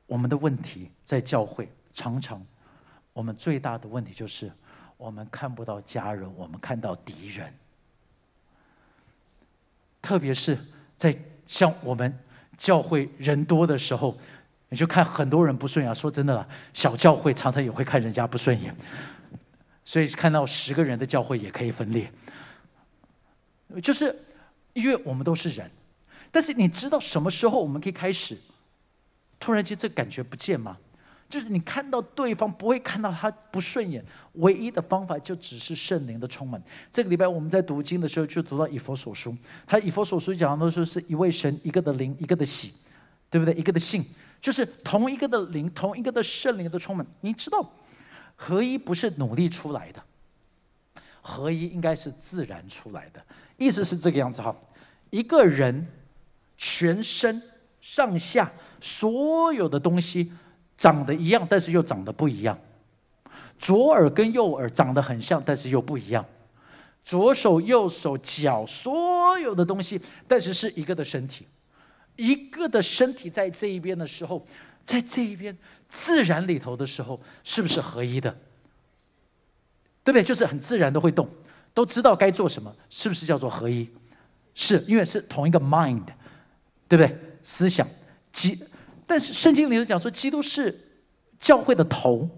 [0.07, 2.45] 我们的问题在教会常常，
[3.12, 4.51] 我们最大的问题就是
[4.97, 7.55] 我们看不到家人，我们看到敌人，
[10.03, 10.59] 特别是。
[11.00, 12.14] 在像我们
[12.58, 14.14] 教会人多的时候，
[14.68, 15.94] 你就看很多人不顺眼。
[15.94, 18.76] 说真的啦，小教会常常也会看人家不顺眼，
[19.82, 22.12] 所以看到十个人的教会也可以分裂。
[23.82, 24.14] 就是
[24.74, 25.70] 因为我们都是人，
[26.30, 28.36] 但是你知道什么时候我们可以开始？
[29.38, 30.76] 突然间这感觉不见吗？
[31.31, 36.61] 就是你看到对方不会看到他不顺眼，唯一的方法就只是圣灵的充满。
[36.90, 42.73] 这个礼拜我们在读经的时候就读到以佛所书，他以佛所书讲的说是一位神，一个的灵，一个的喜，
[43.31, 43.55] 对不对？
[43.55, 44.05] 一个的信，
[44.43, 47.07] 就是同一个的灵，同一个的圣灵的充满。
[47.21, 47.64] 你知道，
[48.35, 50.03] 合一不是努力出来的，
[51.23, 53.25] 合一应该是自然出来的。
[53.57, 54.53] 意思是这个样子哈，
[55.11, 55.87] 一个人
[56.57, 57.40] 全身
[57.81, 60.33] 上下所有的东西。
[60.81, 62.59] 长得一样，但是又长得不一样。
[63.59, 66.25] 左耳跟右耳长得很像，但是又不一样。
[67.05, 71.47] 左手、右手、脚，所有的东西，但是是一个的身体。
[72.16, 74.47] 一个的身体在这一边的时候，
[74.87, 75.55] 在这一边
[75.90, 78.31] 自然里头的时候，是不是合一的？
[80.03, 80.25] 对不对？
[80.25, 81.29] 就是很自然的会动，
[81.75, 83.87] 都知道该做什么，是不是叫做合一？
[84.55, 86.07] 是因为是同一个 mind，
[86.88, 87.19] 对不对？
[87.43, 87.87] 思想
[88.33, 88.59] 基。
[89.11, 90.73] 但是圣经里头讲说，基督是
[91.40, 92.31] 教会的头，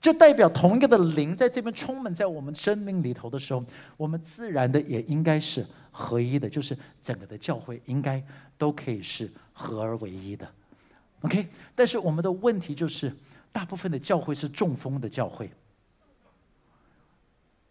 [0.00, 3.64] 就代表同一个的灵在这边充满在我们生命里头的时候，
[3.96, 8.22] 我们自然的也应该是合一的，就是整个的教会应该
[8.56, 10.48] 都可以是合而为一的。
[11.22, 13.12] OK，但是我们的问题就是，
[13.50, 15.50] 大部分的教会是中风的教会，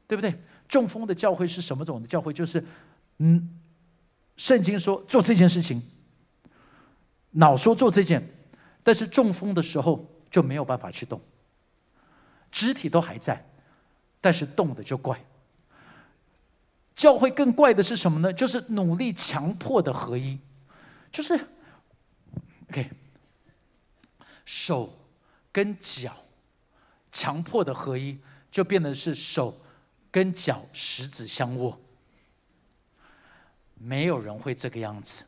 [0.06, 0.38] 对不对？
[0.68, 2.34] 中风的教会是什么种的教会？
[2.34, 2.62] 就是
[3.20, 3.58] 嗯，
[4.36, 5.82] 圣经说做这件事情。
[7.40, 8.28] 脑说做这件，
[8.84, 11.22] 但是中风的时候就没有办法去动，
[12.50, 13.48] 肢体都还在，
[14.20, 15.24] 但是动的就怪。
[16.96, 18.34] 教会更怪的是什么呢？
[18.34, 20.40] 就是努力强迫的合一，
[21.12, 21.40] 就是
[22.72, 22.90] ，OK，
[24.44, 24.92] 手
[25.52, 26.18] 跟脚
[27.12, 28.18] 强迫的合一，
[28.50, 29.56] 就变得是手
[30.10, 31.80] 跟脚十指相握。
[33.76, 35.24] 没有人会这个样子，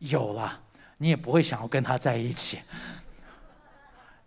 [0.00, 0.64] 有了。
[0.98, 2.58] 你也不会想要跟他在一起。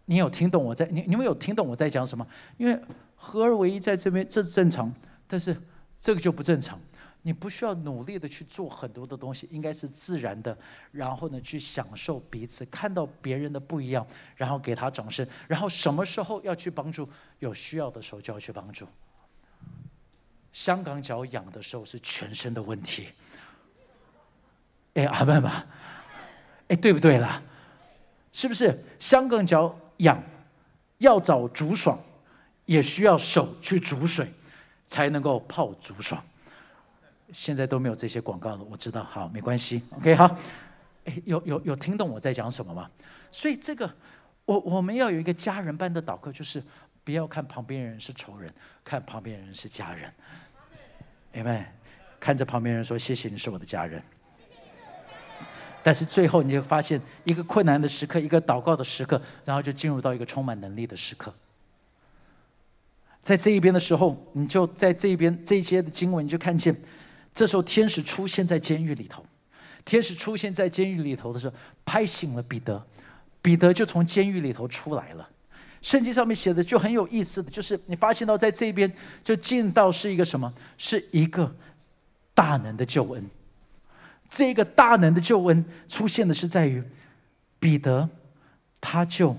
[0.05, 2.25] 你有听懂我在你你们有听懂我在讲什么？
[2.57, 2.77] 因为
[3.15, 4.93] 合而为一在这边这是正常，
[5.27, 5.55] 但是
[5.97, 6.77] 这个就不正常。
[7.23, 10.57] 你不需要努力的去做很多的东西，应该是自然的。
[10.91, 14.05] 然后呢，去享受彼此，看到别人的不一样，
[14.35, 15.25] 然后给他掌声。
[15.47, 17.07] 然后什么时候要去帮助，
[17.37, 18.87] 有需要的时候就要去帮助。
[20.51, 23.09] 香港脚痒的时候是全身的问题。
[24.95, 25.63] 哎，阿妹嘛。
[26.71, 27.43] 哎，对不对啦？
[28.31, 30.23] 是不是香港脚痒，
[30.99, 31.99] 要找竹爽，
[32.65, 34.25] 也需要手去煮水，
[34.87, 36.23] 才能够泡竹爽。
[37.33, 39.03] 现在都没有这些广告了，我知道。
[39.03, 39.83] 好，没关系。
[39.97, 40.37] OK，好。
[41.03, 42.89] 哎，有有有听懂我在讲什么吗？
[43.31, 43.93] 所以这个，
[44.45, 46.63] 我我们要有一个家人般的祷告，就是
[47.03, 48.49] 不要看旁边人是仇人，
[48.85, 50.09] 看旁边人是家人。
[51.33, 51.65] 阿门。
[52.17, 54.01] 看着旁边人说：“谢谢你是我的家人。”
[55.83, 61.33] 但是最后，你就发现一个困难的时刻，一个祷告的时刻，然后就进入到一个充满能力的时刻。
[63.23, 66.75] 在这一边的时候，你就在这一边这一节的经文，就看见，
[67.33, 69.25] 这时候天使出现在监狱里头。
[69.83, 72.83] 天使出现在监狱里头的时候，拍醒了彼得，
[73.41, 75.27] 彼得就从监狱里头出来了。
[75.81, 78.91] 圣经上面写的就很有意思的就是你发现到在这边
[79.23, 80.53] 就进到是一个什么？
[80.77, 81.51] 是一个
[82.35, 83.27] 大能的救恩。
[84.31, 86.81] 这个大能的救恩出现的是在于
[87.59, 88.09] 彼得，
[88.79, 89.35] 他就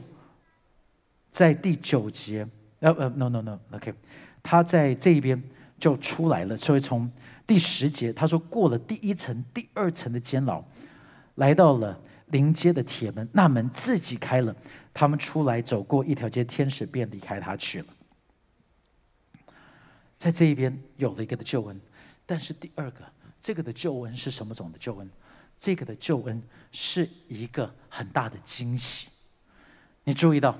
[1.31, 2.46] 在第九节，
[2.81, 3.94] 呃呃，no no no，OK，
[4.42, 5.42] 他在这一边
[5.81, 6.55] 就出来了。
[6.55, 7.11] 所以从
[7.46, 10.62] 第十节，他说过了第一层、第二层的监牢，
[11.37, 14.55] 来到了临街的铁门，那门自己开了，
[14.92, 17.87] 他们出来走过一条街，天使便离开他去了。
[20.18, 21.81] 在这一边有了一个的救恩，
[22.26, 23.02] 但是第二个。
[23.42, 25.11] 这个的救恩是什么种的救恩？
[25.59, 29.09] 这个的救恩是一个很大的惊喜。
[30.05, 30.57] 你注意到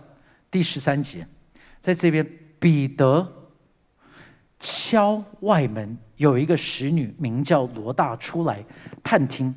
[0.51, 1.27] 第十三节，
[1.81, 3.27] 在这边彼得
[4.59, 8.65] 敲外门，有一个使女名叫罗大出来
[9.01, 9.55] 探听，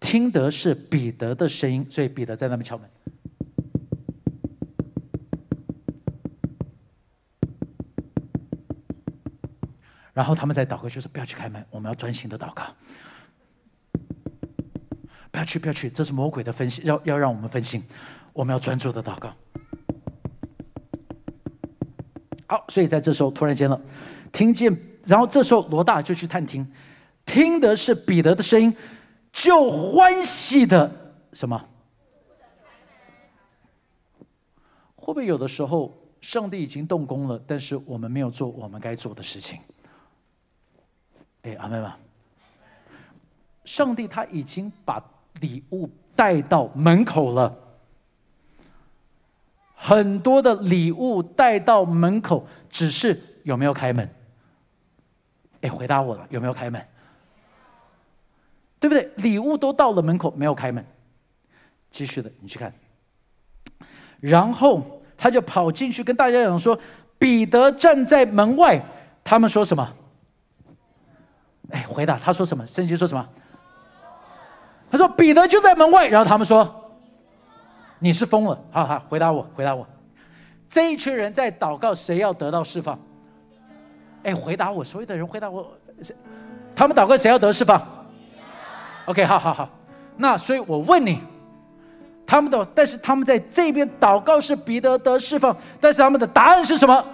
[0.00, 2.90] 听得是彼得的声音，所以彼得在那边敲门。
[10.12, 12.64] 然后他们在祷告，就是不要去开门，我们要专心的祷告。
[15.30, 17.82] 不要去，不要去，这是魔鬼的分析，要要让我们分心，
[18.34, 19.32] 我们要专注的祷告。
[22.46, 23.80] 好，所以在这时候突然间了，
[24.30, 26.70] 听见，然后这时候罗大就去探听，
[27.24, 28.76] 听的是彼得的声音，
[29.32, 31.68] 就欢喜的什么？
[34.94, 39.58] 会不会有的时候，上帝已经动工了，但是我们没有做我们该做的事情？
[41.42, 41.90] 哎，阿妹们，
[43.64, 45.02] 上帝他已经把
[45.40, 47.52] 礼物带到门口了，
[49.74, 54.08] 很多的礼物带到门口，只是有没有开门？
[55.62, 56.80] 哎，回答我了，有没有开门？
[58.78, 59.10] 对不对？
[59.16, 60.84] 礼物都到了门口，没有开门。
[61.90, 62.72] 继续的，你去看。
[64.18, 66.78] 然后他就跑进去跟大家讲说
[67.18, 68.80] ：“彼得站在门外。”
[69.22, 69.96] 他们说什么？
[71.72, 72.66] 哎，回答他说什么？
[72.66, 73.28] 圣经说什么？
[74.90, 76.92] 他说：“彼得就在门外。”然后他们说
[77.98, 79.86] ：“你是疯了。”好好回答我，回答我。
[80.68, 82.98] 这一群人在祷告，谁要得到释放？
[84.22, 85.72] 哎，回答我，所有的人回答我。
[86.74, 87.82] 他们祷告，谁要得释放
[89.06, 89.68] ？OK，好好好。
[90.16, 91.20] 那所以我问你。
[92.24, 97.04] 他们的，但是他们在这边祷告是彼得得释放，但是他们的答案是什么？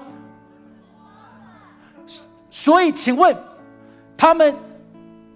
[2.51, 3.37] 所以，请问
[4.18, 4.54] 他们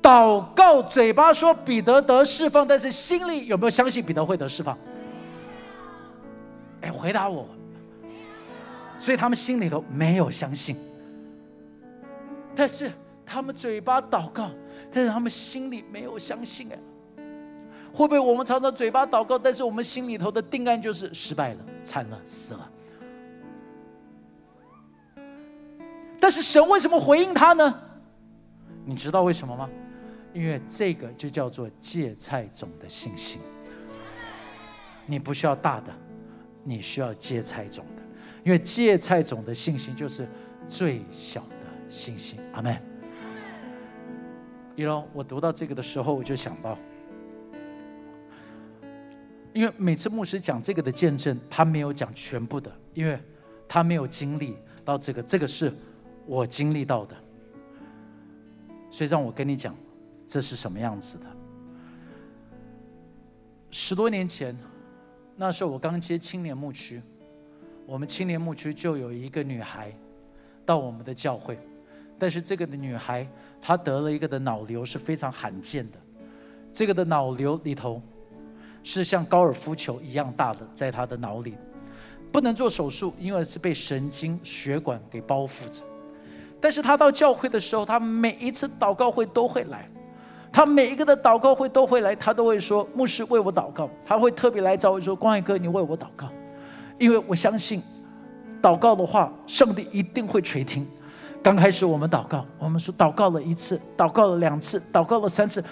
[0.02, 4.76] 祷告嘴巴说彼得得释放，但是心里有没有相信彼得会得释放？
[6.80, 7.46] 哎，回答我。
[8.98, 10.76] 所以他们心里头没有相信，
[12.54, 12.90] 但是
[13.24, 14.50] 他们嘴巴祷告，
[14.92, 16.78] 但是他们心里没有相信哎。
[17.92, 22.70] 会不会我们常常嘴巴祷告，但是我们心里头的定案就是失败了、惨了、死了？
[26.18, 27.80] 但是神为什么回应他呢？
[28.84, 29.68] 你知道为什么吗？
[30.32, 33.40] 因为这个就叫做芥菜种的信心。
[35.06, 35.92] 你不需要大的，
[36.64, 38.02] 你需要芥菜种的，
[38.44, 40.26] 因为芥菜种的信心就是
[40.68, 42.38] 最小的信心。
[42.52, 42.80] 阿门。
[44.74, 46.78] 一龙，我读到这个的时候，我就想到。
[49.52, 53.20] 因为每次牧师讲这个的见证，他没有讲全部的，因为
[53.68, 55.70] 他没有经历到这个，这个是
[56.24, 57.14] 我经历到的，
[58.92, 59.74] 所以让我跟你讲，
[60.28, 61.24] 这是什么样子的。
[63.70, 64.56] 十多年前，
[65.34, 67.02] 那时候我刚接青年牧区，
[67.86, 69.90] 我们青年牧区就有一个女孩
[70.66, 71.58] 到我们的教会，
[72.18, 73.26] 但是这个的女孩
[73.60, 75.98] 她得了一个的脑瘤，是非常罕见的，
[76.70, 78.00] 这个的脑瘤里头。
[78.84, 81.54] 是像高尔夫球一样大的，在她的脑里，
[82.32, 85.84] 不能做手术，因为是被神经血管给包覆着。
[86.62, 89.86] 但是他到教会的时候，他每一次祷告会都会来，
[90.52, 96.28] 他每一个的祷告会都会来，他都会说牧师为我祷告，他会特别来找我说光宇哥，你为我祷告，
[96.98, 97.82] 因为我相信，
[98.62, 100.86] 祷告的话，上帝一定会垂听。
[101.42, 105.62] 刚开始我们祷告，我们说祷告了一次，祷告了两次，祷告了三次，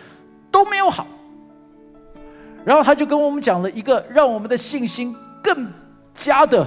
[0.50, 1.06] 都没有好。
[2.64, 5.72] 然后他就跟我们讲了一个让我们的信心更
[6.12, 6.66] 加的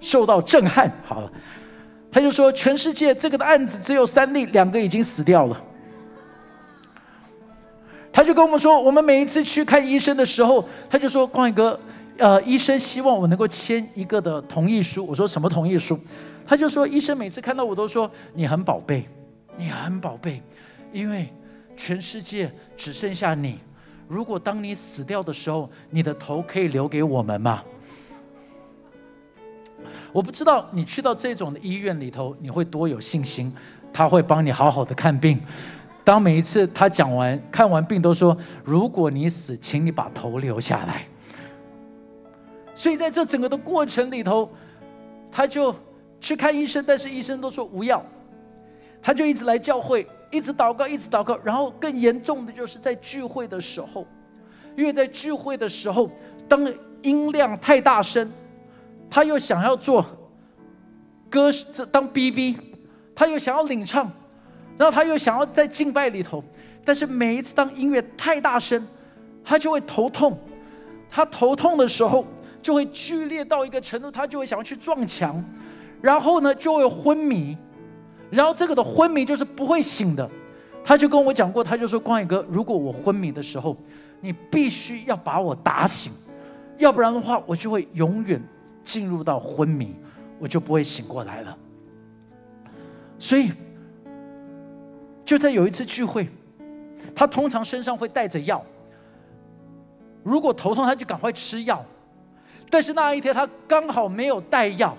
[0.00, 0.92] 受到震撼。
[1.02, 1.32] 好了，
[2.12, 5.60] 他就说全世界这个的案子只有三例，两个已经死掉了。
[8.12, 11.78] 他就跟我们说，我们每一次去看医生的时候，他就说光宇哥，
[12.18, 15.06] 呃，医生希望我能够签一个的同意书。
[15.06, 15.98] 我说什么同意书？
[16.44, 19.08] 他就说医生每次看到我都说你很宝贝，
[19.56, 20.42] 你很宝贝，
[20.92, 21.28] 因为
[21.76, 23.60] 全世界只剩下你。
[24.08, 27.62] 如果当你死掉的时候，你的头可以留给我们吗？
[30.12, 33.52] 我不知道你去到这种的医院里头，你会多有信心，
[33.92, 35.40] 他会帮你好好的看病。
[36.02, 41.06] 当每一次他讲完看完病都说：“如果你死，请你把头留下来。”
[42.74, 44.50] 所以在这整个的过程里头，
[45.30, 45.74] 他就
[46.20, 48.04] 去看医生，但是医生都说无药，
[49.02, 50.06] 他就一直来教会。
[50.32, 54.06] 一直祷告，一直祷告，然后更严重的就是在聚会的时候，
[54.76, 56.08] 因为在聚会的时候，
[56.48, 58.30] 当音量太大声，
[59.10, 60.04] 他又想要做
[61.28, 61.50] 歌
[61.90, 62.56] 当 BV，
[63.14, 64.10] 他又想要领唱，
[64.78, 66.42] 然后他又想要在敬拜里头，
[66.84, 68.86] 但是每一次当音乐太大声，
[69.44, 70.38] 他就会头痛，
[71.10, 72.24] 他头痛的时候
[72.62, 75.44] 就会剧烈到一个程度，他就会想要去撞墙，
[76.00, 77.56] 然后呢就会昏迷。
[78.30, 80.30] 然后这个的昏迷就是不会醒的，
[80.84, 83.76] 他就跟我讲过，他就说：“光宇哥，如果我昏迷的时候，
[84.20, 86.12] 你必须要把我打醒，
[86.78, 88.40] 要不然的话，我就会永远
[88.84, 89.94] 进入到昏迷，
[90.38, 91.56] 我就不会醒过来了。”
[93.18, 93.52] 所以
[95.24, 96.28] 就在有一次聚会，
[97.14, 98.64] 他通常身上会带着药，
[100.22, 101.84] 如果头痛他就赶快吃药，
[102.70, 104.96] 但是那一天他刚好没有带药。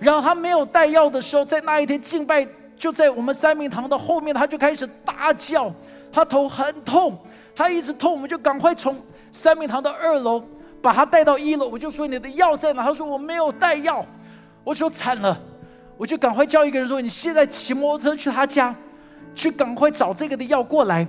[0.00, 5.72] 然后他没有带药的时候，在那一天敬拜，就在我们三明堂的后面，他就开始大叫，
[6.12, 7.16] 他头很痛，
[7.54, 10.42] 他一直痛，我们就赶快从三明堂的二楼
[10.84, 11.66] 把他带到一楼。
[11.66, 12.82] 我就说你的药在哪？
[12.82, 14.04] 他说我没有带药。
[14.62, 15.40] 我说惨了，
[15.96, 18.74] 我就赶快叫一个人说你现在骑摩托车去他家，
[19.34, 21.06] 去赶快找这个的药过来。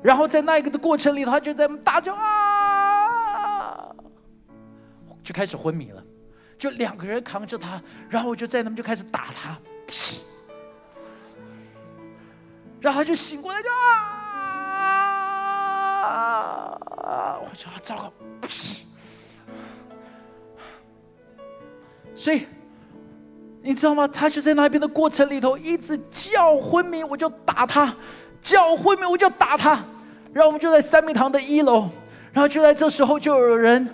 [0.00, 3.90] 然后在那一个的过程里，他就在大叫啊，
[5.22, 6.02] 就开始昏迷了。
[6.58, 9.56] 就两个人扛着他，然后我就在那边就开始打他，
[12.80, 13.68] 然后他就醒过来就
[16.02, 18.12] 啊，我就糟糕，
[22.18, 22.44] 所以
[23.62, 24.08] 你知道吗？
[24.08, 27.94] 他就在那边的过程里头一直叫昏迷，我就打他；
[28.42, 29.84] 叫昏迷，我就打他。
[30.32, 31.88] 然后我们就在三明堂的一楼，
[32.32, 33.88] 然后就在这时候就有人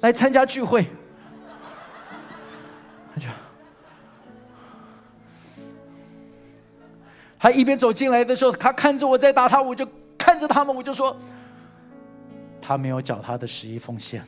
[0.00, 0.86] 来参加聚会。
[3.14, 3.28] 他就
[7.38, 11.14] 他一边走进来的时候，他看着我在打他，我就看着他们，我就说
[12.62, 14.22] ：“他没有缴他的十一奉献。”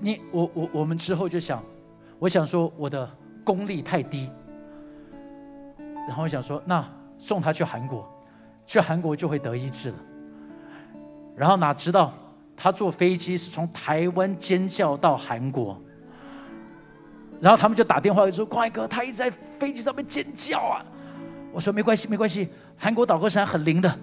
[0.00, 1.62] 你我我我们之后就想，
[2.18, 3.08] 我想说我的
[3.44, 4.30] 功力太低，
[6.08, 6.82] 然后我想说，那
[7.18, 8.10] 送他去韩国，
[8.66, 9.96] 去韩国就会得医治了。
[11.36, 12.12] 然后哪知道
[12.56, 15.80] 他坐飞机是从台湾尖叫到韩国，
[17.40, 20.84] 然后他们就打电话说：“快哥，他一直在飞机上面尖叫啊！”
[21.52, 23.98] 我说：“没关系，没关系，韩国祷告山很灵的，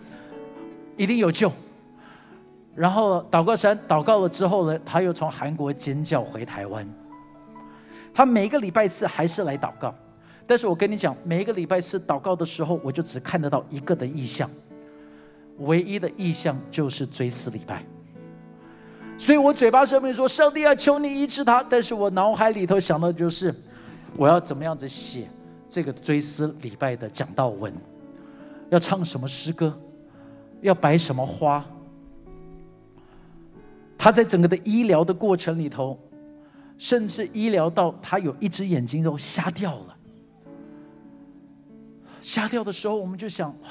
[0.96, 1.52] 一定有救。”
[2.78, 6.88] 然后祷告山祷告了之后呢，他又从韩国尖叫回台湾。
[8.14, 9.94] 他每个礼拜四还是来祷告，
[10.46, 14.48] 但是我跟你讲，每一个礼拜四祷告的时候，我就只看得到一个的意象。
[15.62, 17.84] 唯一的意向就是追思礼拜，
[19.18, 23.52] 所以我嘴巴上面说上帝要求你医治他，但是我脑海里头想到就是
[24.16, 25.28] 我要怎么样子写
[25.68, 27.74] 这个追思礼拜的讲道文，
[28.70, 29.76] 要唱什么诗歌，
[30.62, 31.66] 要摆什么花。
[33.98, 36.00] 他在整个的医疗的过程里头，
[36.78, 39.98] 甚至医疗到他有一只眼睛都瞎掉了，
[42.22, 43.70] 瞎掉的时候，我们就想哇。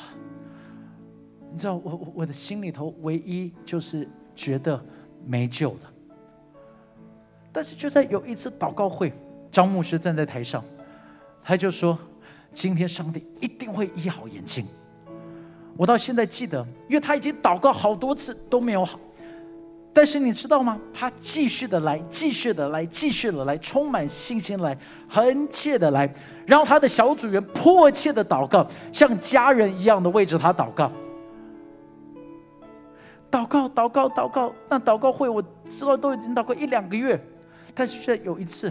[1.52, 4.78] 你知道我我我的心里头唯一就是觉得
[5.24, 5.92] 没救了，
[7.50, 9.10] 但是就在有一次祷告会，
[9.50, 10.62] 张牧师站在台上，
[11.42, 11.98] 他就说
[12.52, 14.66] ：“今天上帝一定会医好眼睛。”
[15.78, 19.00] 我到现在记得，因为他已经祷告好多次都没有好，
[19.96, 20.78] 但是你知道吗？
[20.92, 24.76] 他继续的来，继续的来，继续的来，充满信心来，
[25.10, 26.06] 恳切的来，
[26.44, 30.92] 然后他的小组员迫切的祷告，像家人一样的为着他祷告。
[33.30, 34.52] 祷告，祷告，祷告。
[34.68, 37.18] 那祷告会我知道都已经祷告一两个月，
[37.74, 38.70] 但是却有一次，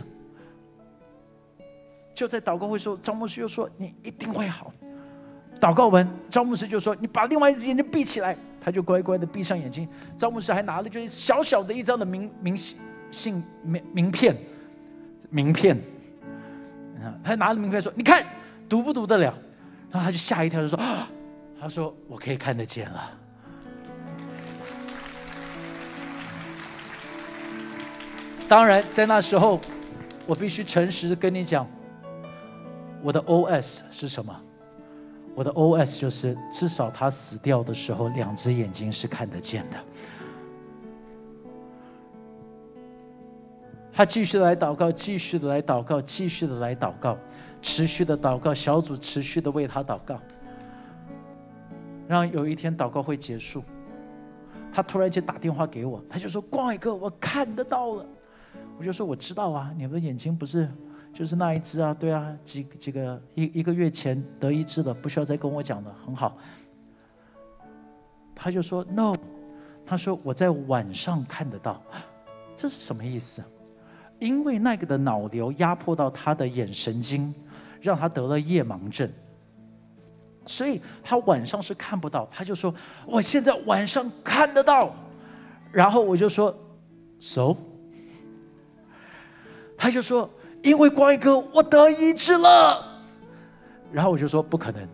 [2.13, 4.71] 就在祷告会说，张牧师又说你一定会好。
[5.59, 9.87] 祷告完，张牧师就说你把另外一只眼睛闭起来，他就乖乖的闭上眼睛。
[10.17, 12.57] 张牧师还拿了就是小小的一张的名名
[13.11, 14.35] 信名名片，
[15.29, 15.77] 名片，
[16.99, 18.25] 啊，他拿着名片说你看
[18.67, 19.37] 读不读得了？
[19.91, 21.07] 然后他就吓一跳，就说啊，
[21.61, 23.11] 他说我可以看得见了。
[28.47, 29.61] 当然，在那时候，
[30.25, 31.67] 我必须诚实的跟你讲，
[33.03, 34.41] 我的 O.S 是什么？
[35.35, 39.77] 我的 O.S 就是，至少他死掉的时候，两只眼睛是看得见的。
[43.91, 47.17] 他继续的来祷告，继续的来祷告，继续的来祷告，
[47.61, 50.19] 持续的祷告，小组持续的为他祷告。
[52.07, 53.63] 让有一天祷告会结束，
[54.71, 58.05] 他突然间打电话给我，他就说：“光伟哥，我看得到了。”
[58.77, 60.69] 我就说我知道啊，你们的眼睛不是
[61.15, 61.95] 就是那一只啊？
[61.97, 66.37] 对啊，几几个一一个月前得一只的，不需要再跟我讲了，很好。
[68.35, 69.15] 他就说 no，
[69.85, 71.81] 他说我在晚上看得到，
[72.53, 73.41] 这是什么意思？
[74.19, 77.33] 因为那个的脑瘤压迫到他的眼神经，
[77.79, 79.09] 让他得了夜盲症，
[80.45, 82.27] 所以他晚上是看不到。
[82.29, 84.93] 他就说我现在晚上看得到，
[85.71, 86.53] 然后我就说
[87.21, 87.55] so。
[89.77, 90.29] 他就说
[90.65, 92.83] ：“因为光一哥，我得医治了。”
[93.93, 94.85] 然后我就说：“不可能！”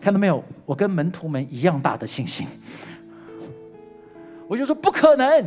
[0.00, 0.42] 看到没有？
[0.64, 2.46] 我跟门徒们一样大的信心。
[4.48, 5.46] 我就说：“不可能！”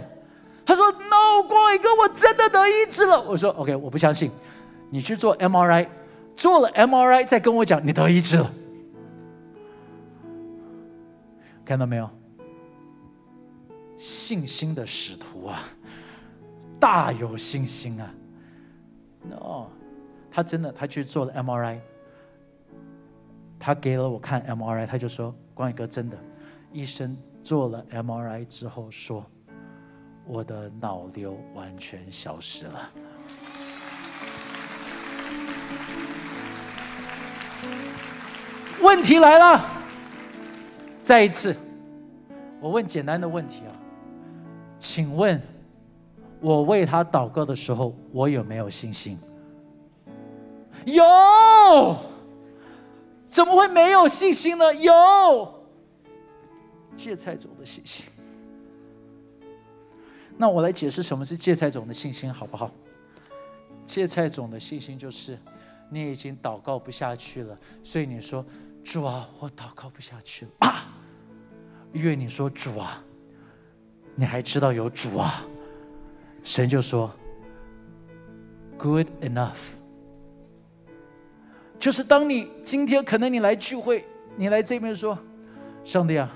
[0.63, 4.29] 他说：“No，光一哥，我真的得医治了。”我说：“OK，我不相信。
[4.91, 5.87] 你去做 MRI，
[6.35, 8.51] 做了 MRI 再跟我讲你得医治了。”
[11.65, 12.09] 看到没有？
[13.97, 15.63] 信心的使徒啊，
[16.79, 18.13] 大有信心啊。
[19.29, 19.67] No，
[20.31, 21.79] 他真的，他去做了 MRI，
[23.59, 26.17] 他给了我看 MRI，他就说：“光宇哥，真的，
[26.71, 29.25] 医生做了 MRI 之后说，
[30.25, 32.89] 我的脑瘤完全消失了。”
[38.81, 39.69] 问题来了，
[41.03, 41.53] 再一次，
[42.61, 43.75] 我问简单的问题啊，
[44.79, 45.41] 请问，
[46.39, 49.17] 我为他祷告的时候，我有没有信心？
[50.85, 51.03] 有，
[53.29, 54.73] 怎么会没有信心呢？
[54.73, 54.93] 有，
[56.95, 58.05] 芥菜种的信心。
[60.37, 62.71] 那我来解释什么是芥菜种的信心，好不好？
[63.85, 65.37] 芥菜种的信心就是，
[65.89, 68.45] 你已经祷告不下去了，所以你说。
[68.81, 70.87] 主啊，我祷告不下去了啊！
[71.91, 73.03] 因为你说主啊，
[74.15, 75.45] 你还知道有主啊，
[76.43, 77.11] 神就说
[78.77, 79.73] “good enough”。
[81.79, 85.17] 就是当你今天可能你来聚会，你来这边说，
[85.83, 86.29] 上帝啊，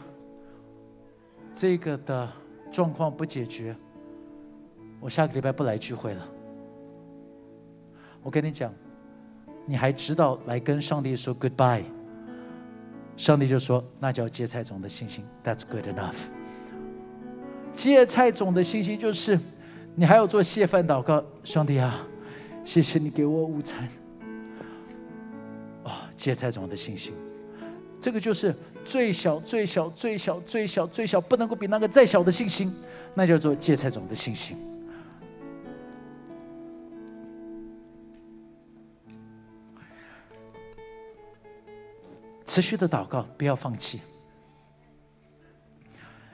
[1.53, 2.31] 这个的
[2.71, 3.75] 状况不解决，
[5.01, 6.27] 我下个礼拜不来聚会了。
[8.21, 8.73] 我跟你讲，
[9.65, 11.83] 你还知道来跟上帝说 goodbye。
[13.15, 16.15] 上帝就说：“那叫芥菜种的信心，That's good enough。
[17.73, 19.37] 芥菜种的信心就是，
[19.95, 21.23] 你还要做谢饭祷告。
[21.43, 22.05] 上帝啊，
[22.65, 23.87] 谢谢你给我午餐。
[25.83, 27.13] 哦，芥菜种的信心，
[27.99, 32.73] 这个就是最小、最小、最小、最小、最小，不能够比那个再小的信心，
[33.13, 34.57] 那叫做芥菜种的信心。”
[42.45, 43.99] 持续的祷告，不要放弃。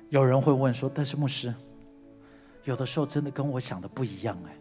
[0.10, 1.54] 有人会问说：“但是牧师，
[2.70, 4.56] 有的时候真的跟我想的不一样哎，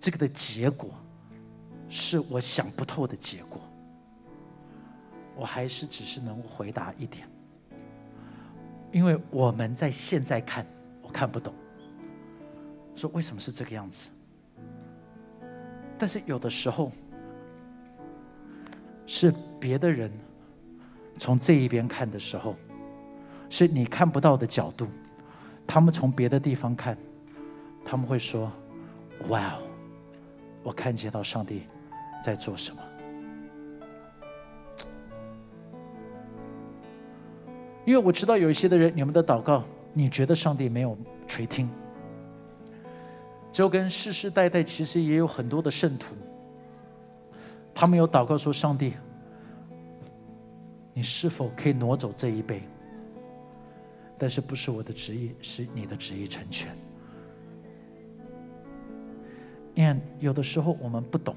[0.00, 0.90] 这个的结果
[1.88, 3.60] 是我想不透的结果。”
[5.36, 7.28] 我还是只是能回答一点，
[8.90, 10.66] 因为我们在现在看，
[11.02, 11.54] 我看不懂，
[12.96, 14.10] 说为什么是这个样子。
[15.96, 16.90] 但是有的时候
[19.06, 20.10] 是别的人。
[21.16, 22.56] 从这一边看的时候，
[23.48, 24.86] 是你看不到的角度；
[25.66, 26.96] 他们从别的地方看，
[27.84, 28.50] 他们会说
[29.28, 29.62] ：“哇哦，
[30.62, 31.62] 我看见到上帝
[32.22, 32.80] 在做什么。”
[37.84, 39.62] 因为我知道有一些的人，你们的祷告，
[39.92, 40.96] 你觉得上帝没有
[41.26, 41.68] 垂听，
[43.52, 46.14] 就跟世世代代其实也有很多的圣徒，
[47.74, 48.94] 他们有祷告说：“上帝。”
[50.96, 52.62] 你是否可以挪走这一杯？
[54.18, 56.74] 但是不是我的旨意，是你的旨意成全。
[59.76, 61.34] And 有的时候我们不懂，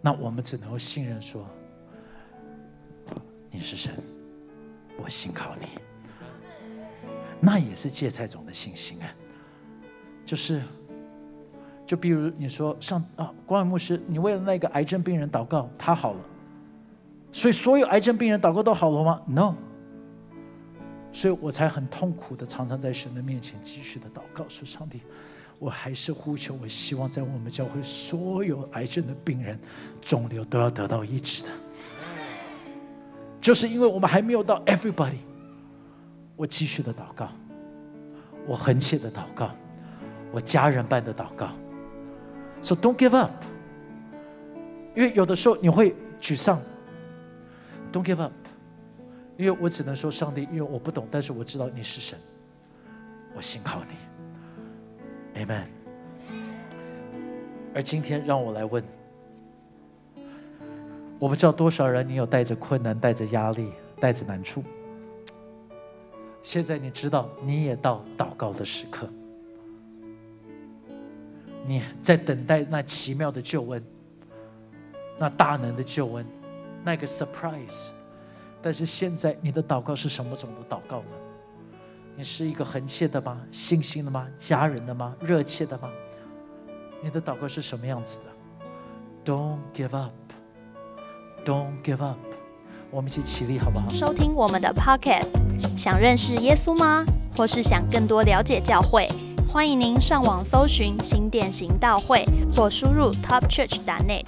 [0.00, 1.46] 那我们只能够信任说
[3.52, 3.92] ：“你是神，
[5.02, 5.66] 我信靠你。”
[7.38, 9.06] 那也是芥菜种的信心啊。
[10.24, 10.62] 就是，
[11.86, 16.20] 就比如你说上啊，光远牧师，你为了那个癌症病人祷告，他好了。
[17.30, 19.54] 所以，所有癌症病人祷告都好了吗？No。
[21.16, 25.00] 所以我才很痛苦的，常常在神的面前继续的祷告，说：“上帝，
[25.58, 29.58] 我还是呼求，我希望在我们教会所有癌症的病人，
[30.02, 31.48] 肿瘤都要得到医治的。”
[33.40, 35.16] 就是因为我们还没有到 everybody，
[36.36, 37.30] 我继续的祷告，
[38.46, 39.52] 我恳切的祷告，
[40.30, 41.48] 我家人般的祷告。
[42.60, 43.32] So don't give up，
[44.94, 46.60] 因为有的时候你会沮丧。
[47.90, 48.32] Don't give up，
[49.36, 52.18] 因为我只能说上帝，因为我不懂，但是我知道你是神，
[53.34, 55.64] 我信靠你，Amen。
[57.74, 58.82] 而今天让我来问，
[61.18, 63.70] 我不知道多少人你有带着困难、带着压力、
[64.00, 64.64] 带着难处，
[66.42, 69.06] 现在你知道你也到祷告的时刻，
[71.66, 73.84] 你在等待那奇妙的救恩，
[75.18, 76.24] 那大能的救恩。
[76.82, 77.88] 那个 surprise，
[78.62, 81.10] 但是现在你的祷告是什么种的祷告呢？
[82.16, 83.40] 你是一个恒切的吗？
[83.52, 84.26] 信心的吗？
[84.38, 85.14] 家人的吗？
[85.20, 85.90] 热切的吗？
[87.02, 92.16] 你的祷告是什么样子的？Don't give up，Don't give up，
[92.90, 93.88] 我们一起起立好不好？
[93.90, 95.30] 收听我们的 podcast，
[95.76, 97.04] 想认识耶稣吗？
[97.36, 99.06] 或是想更多了解教会？
[99.46, 104.24] 欢迎您上网搜寻新店行道会，或输入 topchurch.net。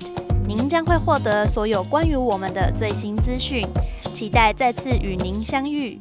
[0.47, 3.67] 您将会获得所有关于我们的最新资讯，
[4.13, 5.99] 期待再次与您相遇。